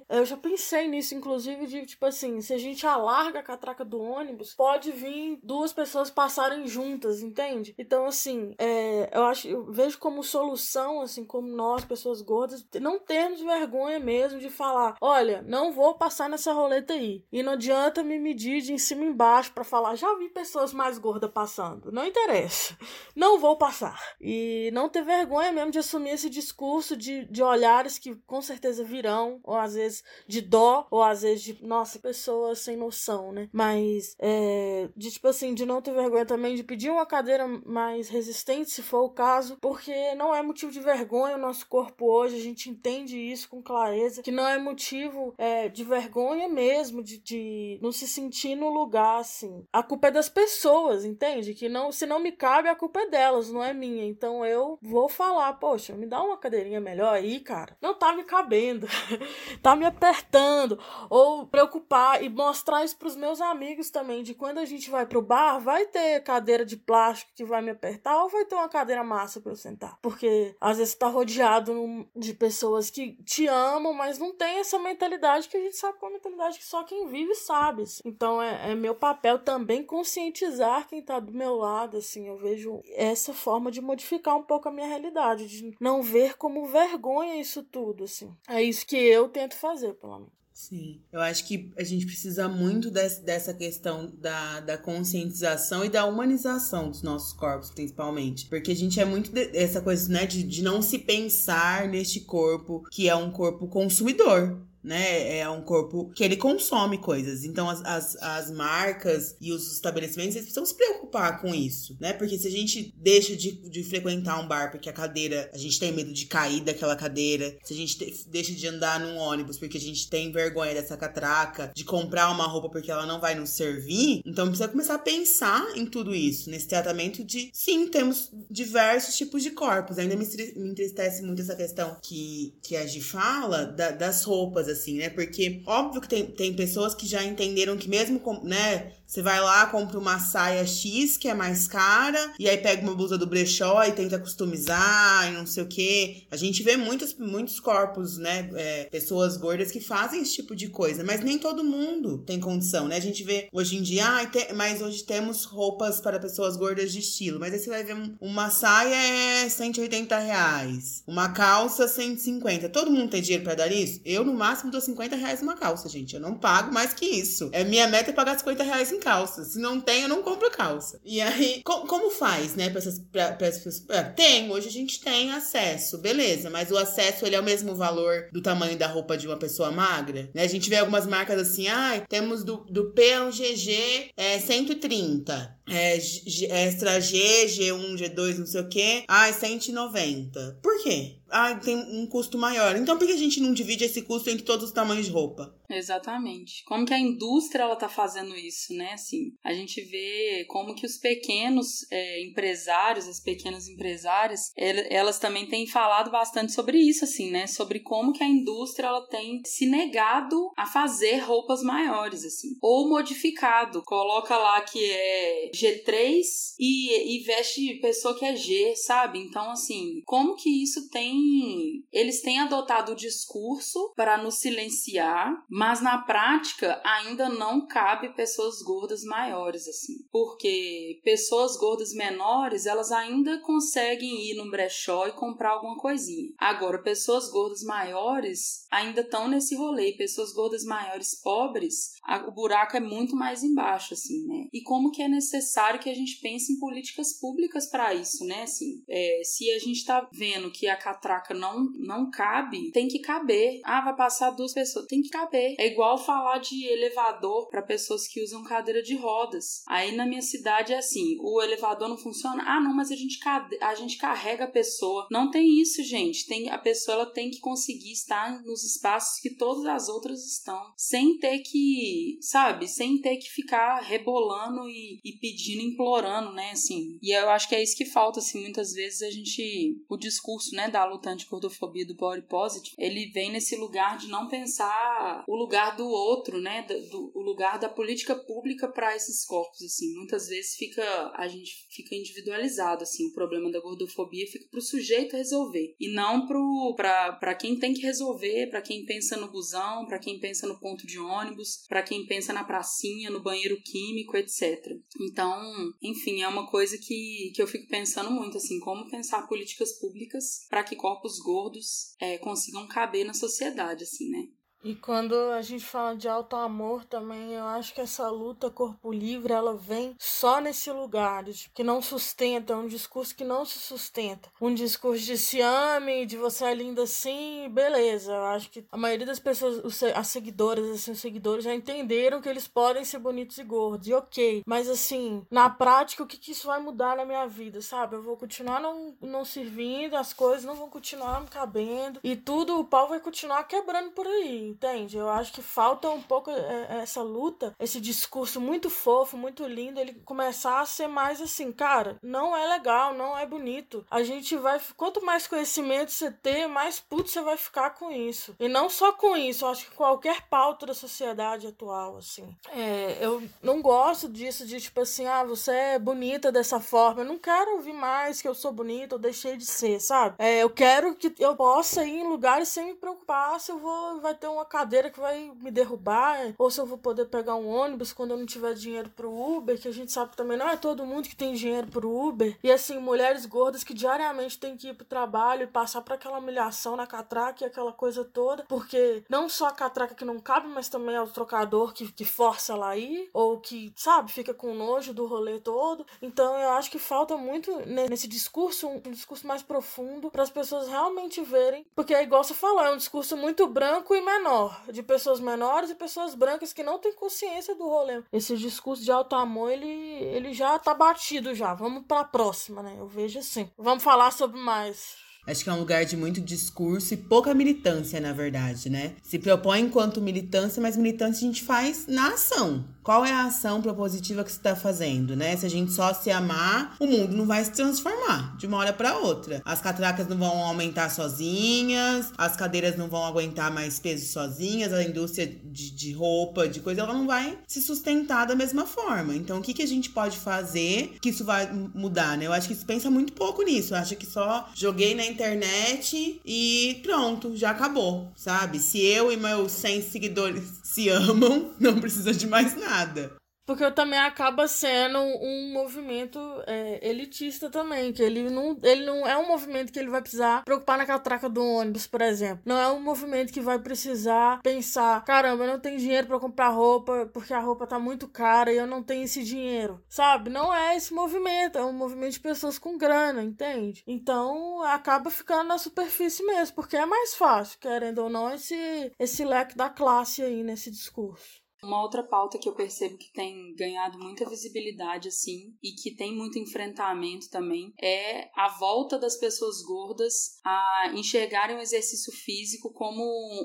[0.10, 4.02] eu já pensei nisso, inclusive, de tipo assim, se a gente alarga a catraca do
[4.02, 7.51] ônibus, pode vir duas pessoas passarem juntas, entende?
[7.52, 7.76] Entende?
[7.78, 13.00] Então, assim, é, eu acho, eu vejo como solução, assim, como nós, pessoas gordas, não
[13.00, 17.24] termos vergonha mesmo de falar: olha, não vou passar nessa roleta aí.
[17.32, 20.74] E não adianta me medir de em cima e embaixo para falar: já vi pessoas
[20.74, 21.92] mais gordas passando.
[21.92, 22.78] Não interessa.
[23.16, 24.00] Não vou passar.
[24.20, 28.84] E não ter vergonha mesmo de assumir esse discurso de, de olhares que com certeza
[28.84, 33.50] virão, ou às vezes de dó, ou às vezes de, nossa, pessoas sem noção, né?
[33.52, 37.62] Mas, é, de tipo assim, de não ter vergonha também de pedir uma cadeira cadeira
[37.66, 42.06] mais resistente, se for o caso, porque não é motivo de vergonha o nosso corpo
[42.06, 47.04] hoje, a gente entende isso com clareza, que não é motivo é, de vergonha mesmo,
[47.04, 49.66] de, de não se sentir no lugar, assim.
[49.72, 51.54] A culpa é das pessoas, entende?
[51.54, 54.06] Que não, se não me cabe, a culpa é delas, não é minha.
[54.06, 57.78] Então eu vou falar, poxa, me dá uma cadeirinha melhor aí, cara.
[57.82, 58.88] Não tá me cabendo,
[59.62, 60.80] tá me apertando.
[61.10, 65.22] Ou preocupar e mostrar isso pros meus amigos também, de quando a gente vai pro
[65.22, 69.04] bar, vai ter cadeira de plástico que vai me apertar ou vai ter uma cadeira
[69.04, 69.98] massa para eu sentar?
[70.02, 71.74] Porque às vezes tá rodeado
[72.16, 76.06] de pessoas que te amam, mas não tem essa mentalidade que a gente sabe que
[76.06, 77.84] é uma mentalidade que só quem vive sabe.
[77.84, 78.02] Assim.
[78.06, 82.28] Então é, é meu papel também conscientizar quem tá do meu lado, assim.
[82.28, 86.66] Eu vejo essa forma de modificar um pouco a minha realidade, de não ver como
[86.66, 88.36] vergonha isso tudo, assim.
[88.48, 90.41] É isso que eu tento fazer, pelo menos.
[90.62, 95.90] Sim, eu acho que a gente precisa muito desse, dessa questão da, da conscientização e
[95.90, 98.46] da humanização dos nossos corpos, principalmente.
[98.46, 99.48] Porque a gente é muito de,
[99.82, 105.38] coisa, né, de, de não se pensar neste corpo que é um corpo consumidor né?
[105.38, 107.44] É um corpo que ele consome coisas.
[107.44, 112.14] Então, as, as, as marcas e os estabelecimentos eles precisam se preocupar com isso, né?
[112.14, 115.80] Porque se a gente deixa de, de frequentar um bar porque a cadeira, a gente
[115.80, 119.58] tem medo de cair daquela cadeira, se a gente te, deixa de andar num ônibus
[119.58, 123.36] porque a gente tem vergonha dessa catraca, de comprar uma roupa porque ela não vai
[123.36, 128.32] nos servir, então precisa começar a pensar em tudo isso, nesse tratamento de, sim, temos
[128.50, 129.98] diversos tipos de corpos.
[129.98, 130.26] Ainda me,
[130.56, 135.10] me entristece muito essa questão que, que a Gi fala da, das roupas assim, né?
[135.10, 139.42] Porque óbvio que tem, tem pessoas que já entenderam que mesmo com, né, você vai
[139.42, 143.28] lá, compra uma saia X, que é mais cara, e aí pega uma blusa do
[143.28, 146.24] brechó e tenta customizar e não sei o quê.
[146.32, 148.50] A gente vê muitos, muitos corpos, né?
[148.56, 152.88] É, pessoas gordas que fazem esse tipo de coisa, mas nem todo mundo tem condição,
[152.88, 152.96] né?
[152.96, 156.94] A gente vê hoje em dia, ah, te, mas hoje temos roupas para pessoas gordas
[156.94, 162.70] de estilo, mas aí você vai ver uma saia é 180 reais, uma calça 150.
[162.70, 164.00] Todo mundo tem dinheiro para dar isso?
[164.06, 166.16] Eu, no máximo, dou 50 reais uma calça, gente.
[166.16, 167.50] Eu não pago mais que isso.
[167.52, 169.44] É minha meta é pagar 50 reais em calça.
[169.44, 171.00] Se não tem, eu não compro calça.
[171.04, 174.72] E aí, co como faz, né, pra essas, pra, pra essas é, Tem, hoje a
[174.72, 178.88] gente tem acesso, beleza, mas o acesso ele é o mesmo valor do tamanho da
[178.88, 180.44] roupa de uma pessoa magra, né?
[180.44, 185.58] A gente vê algumas marcas assim, ah, temos do, do P ao GG é 130.
[185.70, 189.04] É, extra G, G1, G2, não sei o quê.
[189.08, 190.60] Ah, 190.
[190.62, 191.16] Por quê?
[191.30, 192.76] Ah, tem um custo maior.
[192.76, 195.56] Então por que a gente não divide esse custo entre todos os tamanhos de roupa?
[195.78, 196.64] Exatamente.
[196.66, 198.94] Como que a indústria ela tá fazendo isso, né?
[198.94, 205.48] Assim, a gente vê como que os pequenos é, empresários, as pequenas empresárias, elas também
[205.48, 207.48] têm falado bastante sobre isso, assim, né?
[207.48, 212.90] Sobre como que a indústria ela tem se negado a fazer roupas maiores, assim, ou
[212.90, 213.84] modificado.
[213.84, 216.22] Coloca lá que é G3
[216.60, 219.20] e, e veste pessoa que é G, sabe?
[219.20, 225.80] Então, assim, como que isso tem eles têm adotado o discurso para nos silenciar, mas
[225.80, 229.94] na prática ainda não cabe pessoas gordas maiores assim.
[230.12, 236.34] Porque pessoas gordas menores, elas ainda conseguem ir no brechó e comprar alguma coisinha.
[236.40, 242.76] Agora, pessoas gordas maiores ainda estão nesse rolê, pessoas gordas maiores pobres, a, o buraco
[242.76, 244.48] é muito mais embaixo assim, né?
[244.52, 248.44] E como que é necessário que a gente pense em políticas públicas para isso, né?
[248.44, 253.00] Assim, é, se a gente está vendo que a catraca não, não cabe, tem que
[253.00, 253.60] caber.
[253.64, 255.56] Ah, vai passar duas pessoas, tem que caber.
[255.60, 259.64] É igual falar de elevador para pessoas que usam cadeira de rodas.
[259.68, 262.44] Aí na minha cidade é assim: o elevador não funciona.
[262.46, 263.20] Ah, não, mas a gente,
[263.62, 265.08] a gente carrega a pessoa.
[265.12, 266.26] Não tem isso, gente.
[266.28, 270.74] Tem, a pessoa ela tem que conseguir estar nos espaços que todas as outras estão,
[270.76, 271.91] sem ter que,
[272.22, 276.52] sabe, sem ter que ficar rebolando e, e pedindo, implorando, né?
[276.52, 276.98] Assim.
[277.02, 279.78] E eu acho que é isso que falta, assim, muitas vezes a gente.
[279.90, 284.28] O discurso, né, da luta anti-gordofobia do body positive, ele vem nesse lugar de não
[284.28, 289.26] pensar o lugar do outro, né, do, do o lugar da política pública para esses
[289.26, 289.94] corpos, assim.
[289.96, 295.16] Muitas vezes fica a gente fica individualizado, assim, o problema da gordofobia fica pro sujeito
[295.16, 300.00] resolver e não pro para quem tem que resolver, para quem pensa no busão, para
[300.00, 304.60] quem pensa no ponto de ônibus, para quem pensa na pracinha, no banheiro químico, etc.
[305.00, 305.42] Então,
[305.82, 310.46] enfim, é uma coisa que, que eu fico pensando muito, assim, como pensar políticas públicas
[310.50, 314.28] para que corpos gordos é, consigam caber na sociedade, assim, né?
[314.64, 318.92] E quando a gente fala de alto amor também, eu acho que essa luta corpo
[318.92, 324.30] livre, ela vem só nesse lugar, que não sustenta, um discurso que não se sustenta.
[324.40, 328.12] Um discurso de se ame, de você é linda assim, beleza.
[328.12, 332.22] Eu acho que a maioria das pessoas, os, as seguidoras, assim, os seguidores já entenderam
[332.22, 334.44] que eles podem ser bonitos e gordos, e ok.
[334.46, 337.96] Mas assim, na prática, o que, que isso vai mudar na minha vida, sabe?
[337.96, 342.60] Eu vou continuar não, não servindo, as coisas não vão continuar me cabendo, e tudo,
[342.60, 344.98] o pau vai continuar quebrando por aí entende?
[344.98, 349.46] Eu acho que falta um pouco é, é, essa luta, esse discurso muito fofo, muito
[349.46, 353.86] lindo, ele começar a ser mais assim, cara, não é legal, não é bonito.
[353.90, 358.36] A gente vai, quanto mais conhecimento você ter, mais puto você vai ficar com isso.
[358.40, 362.36] E não só com isso, eu acho que qualquer pauta da sociedade atual, assim.
[362.52, 367.02] É, eu não gosto disso, de tipo assim, ah, você é bonita dessa forma.
[367.02, 370.16] Eu não quero ouvir mais que eu sou bonita, eu deixei de ser, sabe?
[370.20, 374.02] É, eu quero que eu possa ir em lugares sem me preocupar se eu vou,
[374.02, 377.48] vai ter uma cadeira que vai me derrubar, ou se eu vou poder pegar um
[377.48, 380.58] ônibus quando eu não tiver dinheiro pro Uber, que a gente sabe também não é
[380.58, 382.38] todo mundo que tem dinheiro pro Uber.
[382.44, 386.18] E assim, mulheres gordas que diariamente têm que ir pro trabalho e passar por aquela
[386.18, 390.48] humilhação na catraca e aquela coisa toda, porque não só a catraca que não cabe,
[390.48, 394.56] mas também é o trocador que, que força ela aí, ou que, sabe, fica com
[394.56, 395.86] nojo do rolê todo.
[396.02, 400.32] Então eu acho que falta muito nesse discurso, um, um discurso mais profundo, para as
[400.32, 404.31] pessoas realmente verem, porque é igual você falou, é um discurso muito branco e menor
[404.32, 408.02] menor, de pessoas menores e pessoas brancas que não têm consciência do rolê.
[408.12, 411.54] Esse discurso de alto amor, ele, ele já tá batido já.
[411.54, 412.76] Vamos pra próxima, né?
[412.78, 413.52] Eu vejo assim.
[413.58, 414.96] Vamos falar sobre mais.
[415.26, 418.94] Acho que é um lugar de muito discurso e pouca militância, na verdade, né?
[419.04, 422.66] Se propõe enquanto militância, mas militância a gente faz na ação.
[422.84, 425.38] Qual é a ação propositiva que você está fazendo, né?
[425.38, 428.74] Se a gente só se amar, o mundo não vai se transformar de uma hora
[428.74, 429.42] para outra.
[429.46, 434.84] As catracas não vão aumentar sozinhas, as cadeiras não vão aguentar mais peso sozinhas, a
[434.84, 439.16] indústria de, de roupa, de coisa, ela não vai se sustentar da mesma forma.
[439.16, 442.26] Então, o que, que a gente pode fazer que isso vai mudar, né?
[442.26, 443.76] Eu acho que isso pensa muito pouco nisso.
[443.76, 448.60] Eu acho que só joguei na internet e pronto, já acabou, sabe?
[448.60, 453.21] Se eu e meus 100 seguidores se amam, não precisa de mais nada.
[453.52, 459.18] Porque também acaba sendo um movimento é, elitista também, que ele não, ele não é
[459.18, 462.42] um movimento que ele vai precisar preocupar na catraca do ônibus, por exemplo.
[462.46, 466.48] Não é um movimento que vai precisar pensar, caramba, eu não tenho dinheiro para comprar
[466.48, 470.30] roupa porque a roupa tá muito cara e eu não tenho esse dinheiro, sabe?
[470.30, 473.84] Não é esse movimento, é um movimento de pessoas com grana, entende?
[473.86, 479.26] Então acaba ficando na superfície mesmo, porque é mais fácil, querendo ou não, esse, esse
[479.26, 481.41] leque da classe aí nesse discurso.
[481.64, 486.16] Uma outra pauta que eu percebo que tem ganhado muita visibilidade, assim, e que tem
[486.16, 493.04] muito enfrentamento também, é a volta das pessoas gordas a enxergarem o exercício físico como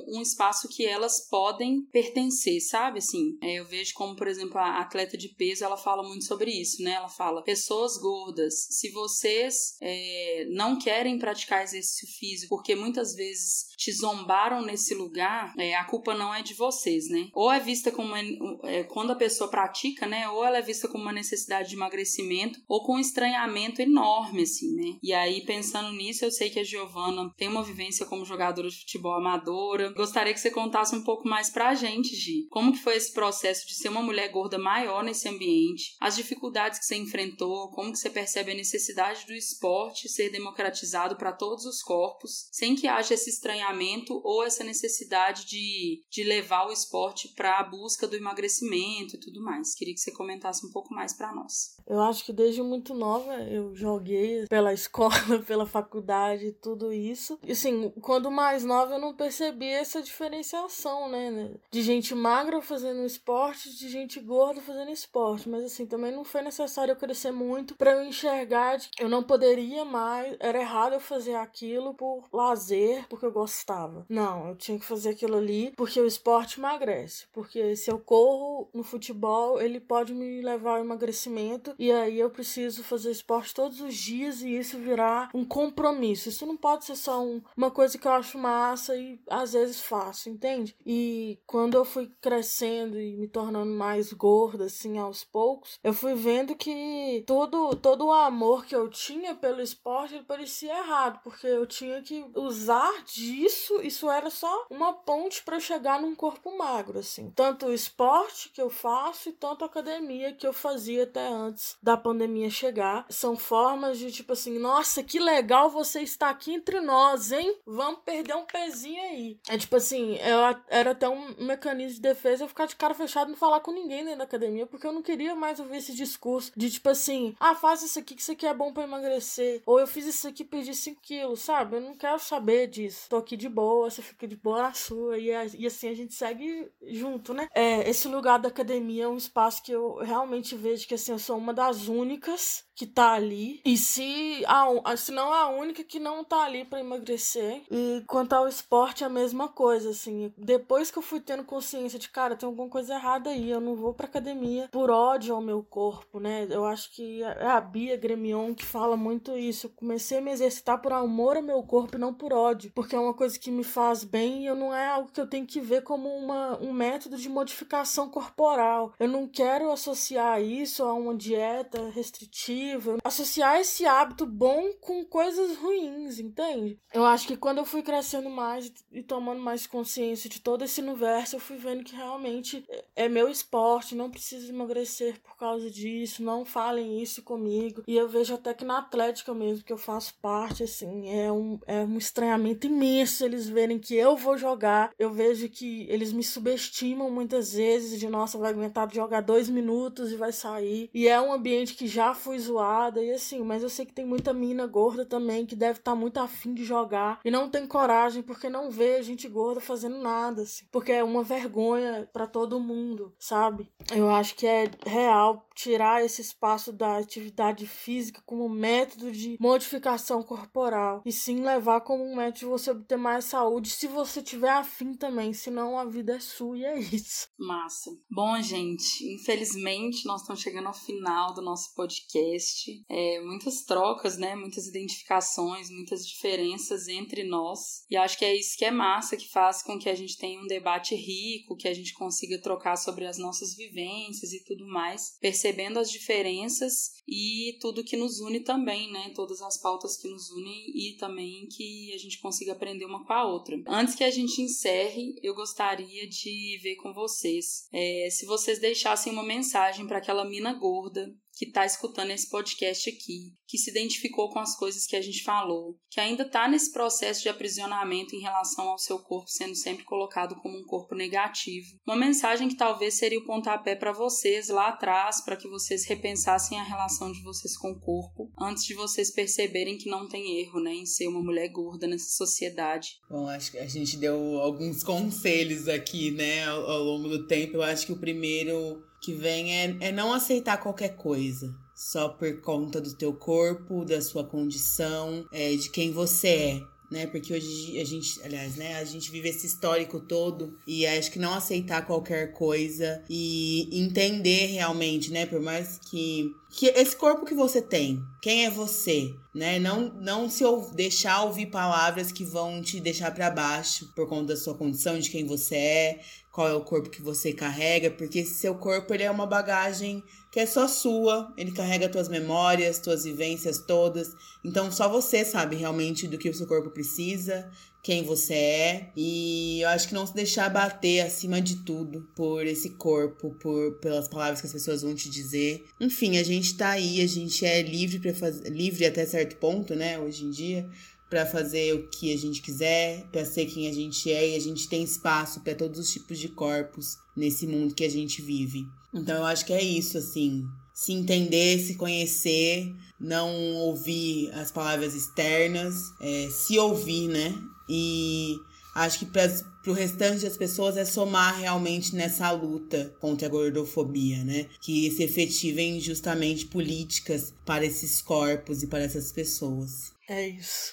[0.08, 2.98] um espaço que elas podem pertencer, sabe?
[2.98, 6.50] Assim, é, eu vejo como, por exemplo, a atleta de peso, ela fala muito sobre
[6.50, 6.92] isso, né?
[6.92, 13.66] Ela fala, pessoas gordas, se vocês é, não querem praticar exercício físico porque muitas vezes
[13.76, 17.28] te zombaram nesse lugar, é, a culpa não é de vocês, né?
[17.34, 18.20] Ou é vista como uma,
[18.64, 20.28] é, quando a pessoa pratica, né?
[20.28, 24.74] Ou ela é vista como uma necessidade de emagrecimento, ou com um estranhamento enorme, assim,
[24.74, 24.98] né?
[25.02, 28.78] E aí, pensando nisso, eu sei que a Giovana tem uma vivência como jogadora de
[28.78, 29.92] futebol amadora.
[29.92, 32.46] Gostaria que você contasse um pouco mais pra gente, Gi.
[32.50, 35.96] Como que foi esse processo de ser uma mulher gorda maior nesse ambiente?
[36.00, 41.16] As dificuldades que você enfrentou, como que você percebe a necessidade do esporte ser democratizado
[41.16, 46.66] para todos os corpos, sem que haja esse estranhamento ou essa necessidade de, de levar
[46.66, 49.74] o esporte para a busca do emagrecimento e tudo mais.
[49.74, 51.76] Queria que você comentasse um pouco mais para nós.
[51.86, 57.38] Eu acho que desde muito nova eu joguei pela escola, pela faculdade, tudo isso.
[57.44, 61.54] E assim, quando mais nova eu não percebi essa diferenciação, né?
[61.70, 65.48] De gente magra fazendo esporte, de gente gorda fazendo esporte.
[65.48, 69.22] Mas assim, também não foi necessário eu crescer muito para eu enxergar que eu não
[69.22, 74.04] poderia mais, era errado eu fazer aquilo por lazer, porque eu gostava.
[74.08, 77.26] Não, eu tinha que fazer aquilo ali porque o esporte emagrece.
[77.32, 82.28] Porque se eu corro no futebol, ele pode me levar ao emagrecimento e aí eu
[82.28, 86.28] preciso fazer esporte todos os dias e isso virar um compromisso.
[86.28, 89.80] Isso não pode ser só um, uma coisa que eu acho massa e às vezes
[89.80, 90.76] faço, entende?
[90.84, 96.14] E quando eu fui crescendo e me tornando mais gorda, assim, aos poucos, eu fui
[96.14, 101.66] vendo que todo, todo o amor que eu tinha pelo esporte parecia errado, porque eu
[101.66, 106.98] tinha que usar disso isso, isso era só uma ponte para chegar num corpo magro,
[106.98, 107.30] assim.
[107.30, 111.96] Tanto esporte que eu faço e tanto a academia que eu fazia até antes da
[111.96, 113.06] pandemia chegar.
[113.08, 117.56] São formas de tipo assim, nossa, que legal você estar aqui entre nós, hein?
[117.64, 119.38] Vamos perder um pezinho aí.
[119.48, 123.28] É tipo assim, eu, era até um mecanismo de defesa eu ficar de cara fechado
[123.28, 125.94] e não falar com ninguém dentro da academia, porque eu não queria mais ouvir esse
[125.94, 129.62] discurso de tipo assim, ah, faz isso aqui que isso aqui é bom para emagrecer.
[129.66, 131.76] Ou eu fiz isso aqui perdi 5 quilos, sabe?
[131.76, 133.08] Eu não quero saber disso.
[133.08, 135.18] Tô aqui de boa, você fica de boa na sua.
[135.18, 137.48] E, e assim a gente segue junto, né?
[137.54, 141.18] É, esse lugar da academia é um espaço que eu realmente vejo que assim, eu
[141.18, 143.62] sou uma das únicas que tá ali.
[143.64, 147.62] E se, a, se não a única que não tá ali para emagrecer.
[147.70, 150.32] E quanto ao esporte, é a mesma coisa, assim.
[150.36, 153.74] Depois que eu fui tendo consciência de, cara, tem alguma coisa errada aí, eu não
[153.74, 156.46] vou pra academia por ódio ao meu corpo, né?
[156.50, 159.68] Eu acho que é a Bia Gremion que fala muito isso.
[159.68, 162.70] Eu comecei a me exercitar por amor ao meu corpo e não por ódio.
[162.74, 165.46] Porque é uma coisa que me faz bem e não é algo que eu tenho
[165.46, 168.92] que ver como uma, um método de modificação corporal.
[169.00, 172.65] Eu não quero associar isso a uma dieta restritiva
[173.04, 176.78] associar esse hábito bom com coisas ruins, entende?
[176.92, 180.80] Eu acho que quando eu fui crescendo mais e tomando mais consciência de todo esse
[180.80, 182.64] universo, eu fui vendo que realmente
[182.94, 187.82] é meu esporte, não preciso emagrecer por causa disso, não falem isso comigo.
[187.86, 191.58] E eu vejo até que na Atlética mesmo, que eu faço parte, assim, é um,
[191.66, 194.92] é um estranhamento imenso eles verem que eu vou jogar.
[194.98, 200.12] Eu vejo que eles me subestimam muitas vezes, de nossa, vai aguentar jogar dois minutos
[200.12, 200.90] e vai sair.
[200.94, 203.92] E é um ambiente que já fui zoado zoada e assim, mas eu sei que
[203.92, 207.50] tem muita mina gorda também que deve estar tá muito afim de jogar e não
[207.50, 212.26] tem coragem porque não vê gente gorda fazendo nada, assim, porque é uma vergonha para
[212.26, 213.70] todo mundo, sabe?
[213.94, 220.22] Eu acho que é real tirar esse espaço da atividade física como método de modificação
[220.22, 224.50] corporal e sim levar como um método de você obter mais saúde se você tiver
[224.50, 227.28] afim também, senão a vida é sua e é isso.
[227.38, 227.90] Massa.
[228.10, 234.36] Bom, gente, infelizmente nós estamos chegando ao final do nosso podcast é, muitas trocas, né?
[234.36, 237.84] Muitas identificações, muitas diferenças entre nós.
[237.90, 240.40] E acho que é isso que é massa, que faz com que a gente tenha
[240.40, 245.16] um debate rico, que a gente consiga trocar sobre as nossas vivências e tudo mais,
[245.46, 249.12] percebendo as diferenças e tudo que nos une também, né?
[249.14, 253.12] Todas as pautas que nos unem e também que a gente consiga aprender uma com
[253.12, 253.56] a outra.
[253.68, 259.12] Antes que a gente encerre, eu gostaria de ver com vocês é, se vocês deixassem
[259.12, 264.30] uma mensagem para aquela mina gorda que está escutando esse podcast aqui, que se identificou
[264.30, 268.20] com as coisas que a gente falou, que ainda está nesse processo de aprisionamento em
[268.20, 271.66] relação ao seu corpo sendo sempre colocado como um corpo negativo.
[271.86, 276.58] Uma mensagem que talvez seria o pontapé para vocês lá atrás, para que vocês repensassem
[276.58, 280.60] a relação de vocês com o corpo, antes de vocês perceberem que não tem erro,
[280.60, 282.98] né, em ser uma mulher gorda nessa sociedade.
[283.10, 287.56] Bom, acho que a gente deu alguns conselhos aqui, né, ao, longo do tempo.
[287.56, 292.40] Eu acho que o primeiro que vem é, é não aceitar qualquer coisa só por
[292.40, 297.06] conta do teu corpo, da sua condição, é, de quem você é né?
[297.06, 301.18] Porque hoje a gente, aliás, né, a gente vive esse histórico todo e acho que
[301.18, 307.34] não aceitar qualquer coisa e entender realmente, né, por mais que que esse corpo que
[307.34, 309.58] você tem, quem é você, né?
[309.58, 314.28] Não não se ou, deixar ouvir palavras que vão te deixar para baixo por conta
[314.28, 316.00] da sua condição, de quem você é,
[316.32, 320.02] qual é o corpo que você carrega, porque seu corpo ele é uma bagagem
[320.36, 324.14] que é só sua, ele carrega tuas memórias, tuas vivências todas.
[324.44, 327.50] Então só você sabe realmente do que o seu corpo precisa,
[327.82, 328.92] quem você é.
[328.94, 333.78] E eu acho que não se deixar bater acima de tudo por esse corpo, por
[333.78, 335.64] pelas palavras que as pessoas vão te dizer.
[335.80, 339.74] Enfim, a gente tá aí, a gente é livre para fazer livre até certo ponto,
[339.74, 340.68] né, hoje em dia
[341.08, 344.40] para fazer o que a gente quiser, para ser quem a gente é e a
[344.40, 348.66] gente tem espaço para todos os tipos de corpos nesse mundo que a gente vive.
[348.92, 350.44] Então eu acho que é isso assim,
[350.74, 357.34] se entender, se conhecer, não ouvir as palavras externas, é, se ouvir, né?
[357.68, 358.36] E
[358.74, 359.30] acho que para
[359.66, 364.46] o restante das pessoas é somar realmente nessa luta contra a gordofobia, né?
[364.60, 369.92] Que se efetivem justamente políticas para esses corpos e para essas pessoas.
[370.08, 370.72] É isso.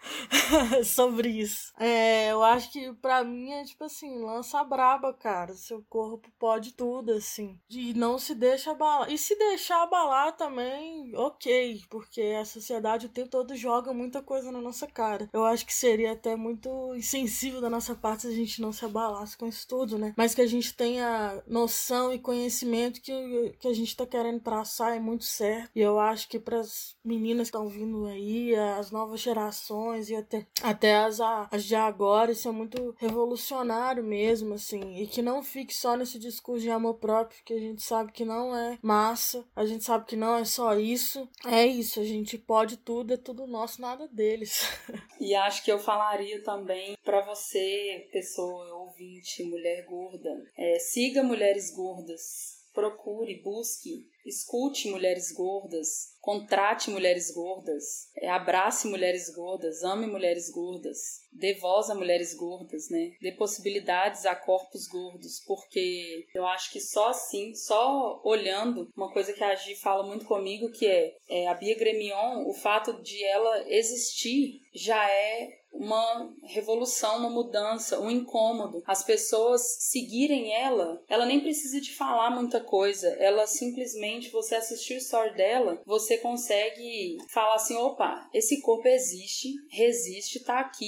[0.84, 1.72] sobre isso.
[1.78, 5.54] É, eu acho que pra mim é tipo assim, lança braba, cara.
[5.54, 7.58] Seu corpo pode tudo, assim.
[7.68, 9.10] E não se deixa abalar.
[9.10, 11.82] E se deixar abalar também, ok.
[11.88, 15.28] Porque a sociedade o tempo todo joga muita coisa na nossa cara.
[15.32, 18.84] Eu acho que seria até muito insensível da nossa parte se a gente não se
[18.84, 20.14] abalasse com isso tudo, né?
[20.16, 24.96] Mas que a gente tenha noção e conhecimento que, que a gente tá querendo traçar
[24.96, 25.70] é muito certo.
[25.74, 30.46] E eu acho que pras meninas que estão vindo aí, as novas gerações, e até,
[30.62, 35.74] até as, as de agora, isso é muito revolucionário mesmo, assim, e que não fique
[35.74, 39.64] só nesse discurso de amor próprio, que a gente sabe que não é massa, a
[39.64, 43.46] gente sabe que não é só isso, é isso, a gente pode tudo, é tudo
[43.46, 44.62] nosso, nada deles.
[45.20, 51.74] E acho que eu falaria também para você, pessoa ouvinte, mulher gorda, é, siga mulheres
[51.74, 60.50] gordas, procure, busque, escute mulheres gordas, contrate mulheres gordas, é, abrace mulheres gordas, ame mulheres
[60.50, 60.98] gordas,
[61.32, 63.12] dê voz a mulheres gordas, né?
[63.20, 69.32] Dê possibilidades a corpos gordos, porque eu acho que só assim, só olhando, uma coisa
[69.32, 73.24] que a Gi fala muito comigo que é, é a Bia Gremion, o fato de
[73.24, 78.82] ela existir já é uma revolução, uma mudança, um incômodo.
[78.86, 83.08] As pessoas seguirem ela, ela nem precisa de falar muita coisa.
[83.18, 89.48] Ela simplesmente, você assistir o story dela, você consegue falar assim: opa, esse corpo existe,
[89.70, 90.84] resiste, tá aqui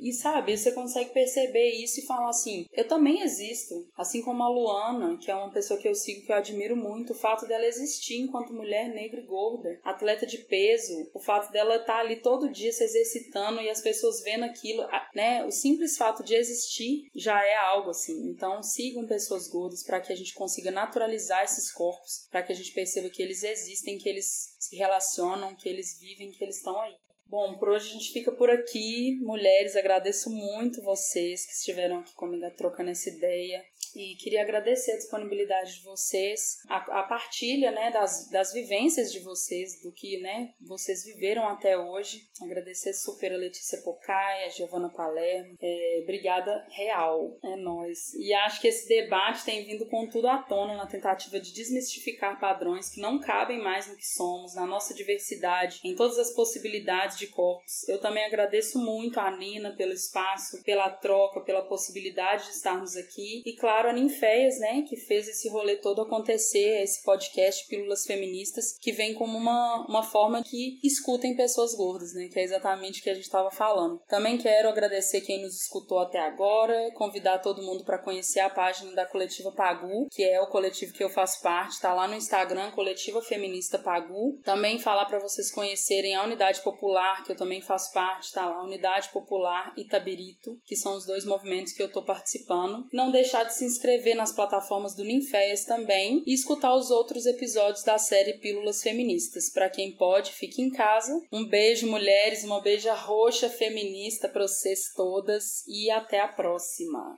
[0.00, 3.88] e, e sabe, você consegue perceber isso e falar assim: eu também existo.
[3.96, 7.12] Assim como a Luana, que é uma pessoa que eu sigo, que eu admiro muito,
[7.12, 11.76] o fato dela existir enquanto mulher negra e gorda, atleta de peso, o fato dela
[11.76, 15.44] estar tá ali todo dia se exercitando e as pessoas vendo aquilo, né?
[15.44, 18.28] O simples fato de existir já é algo assim.
[18.28, 22.56] Então, sigam pessoas gordas para que a gente consiga naturalizar esses corpos, para que a
[22.56, 26.80] gente perceba que eles existem, que eles se relacionam, que eles vivem, que eles estão
[26.80, 26.94] aí.
[27.30, 29.16] Bom, por hoje a gente fica por aqui.
[29.22, 33.64] Mulheres, agradeço muito vocês que estiveram aqui comigo trocando essa ideia.
[33.94, 39.18] E queria agradecer a disponibilidade de vocês, a, a, partilha né, das, das vivências de
[39.20, 42.20] vocês, do que né, vocês viveram até hoje.
[42.42, 45.56] Agradecer super a Letícia Pocai, a Giovana Palermo.
[45.60, 48.14] É, obrigada real, é nós.
[48.14, 52.38] E acho que esse debate tem vindo com tudo à tona na tentativa de desmistificar
[52.38, 57.18] padrões que não cabem mais no que somos, na nossa diversidade, em todas as possibilidades
[57.20, 57.88] de corpos.
[57.88, 63.42] Eu também agradeço muito a Nina pelo espaço, pela troca, pela possibilidade de estarmos aqui.
[63.46, 68.76] E claro, a Ninféias, né, que fez esse rolê todo acontecer, esse podcast Pílulas Feministas,
[68.80, 73.02] que vem como uma, uma forma que escutem pessoas gordas, né, que é exatamente o
[73.02, 74.00] que a gente estava falando.
[74.08, 78.92] Também quero agradecer quem nos escutou até agora, convidar todo mundo para conhecer a página
[78.92, 82.70] da Coletiva Pagu, que é o coletivo que eu faço parte, tá lá no Instagram,
[82.70, 84.38] Coletiva Feminista Pagu.
[84.44, 88.62] Também falar para vocês conhecerem a Unidade Popular, que eu também faço parte, tá lá,
[88.62, 92.86] Unidade Popular Itabirito, que são os dois movimentos que eu tô participando.
[92.92, 97.84] Não deixar de se inscrever nas plataformas do Ninféias também e escutar os outros episódios
[97.84, 99.50] da série Pílulas Feministas.
[99.52, 101.12] Para quem pode, fique em casa.
[101.32, 107.16] Um beijo, mulheres, uma beija roxa feminista para vocês todas e até a próxima.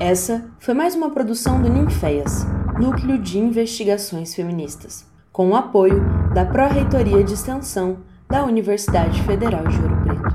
[0.00, 2.44] Essa foi mais uma produção do Ninféias,
[2.78, 6.00] Núcleo de Investigações Feministas, com o apoio
[6.32, 7.98] da Pró-Reitoria de Extensão
[8.28, 10.27] da Universidade Federal de Ouro Preto.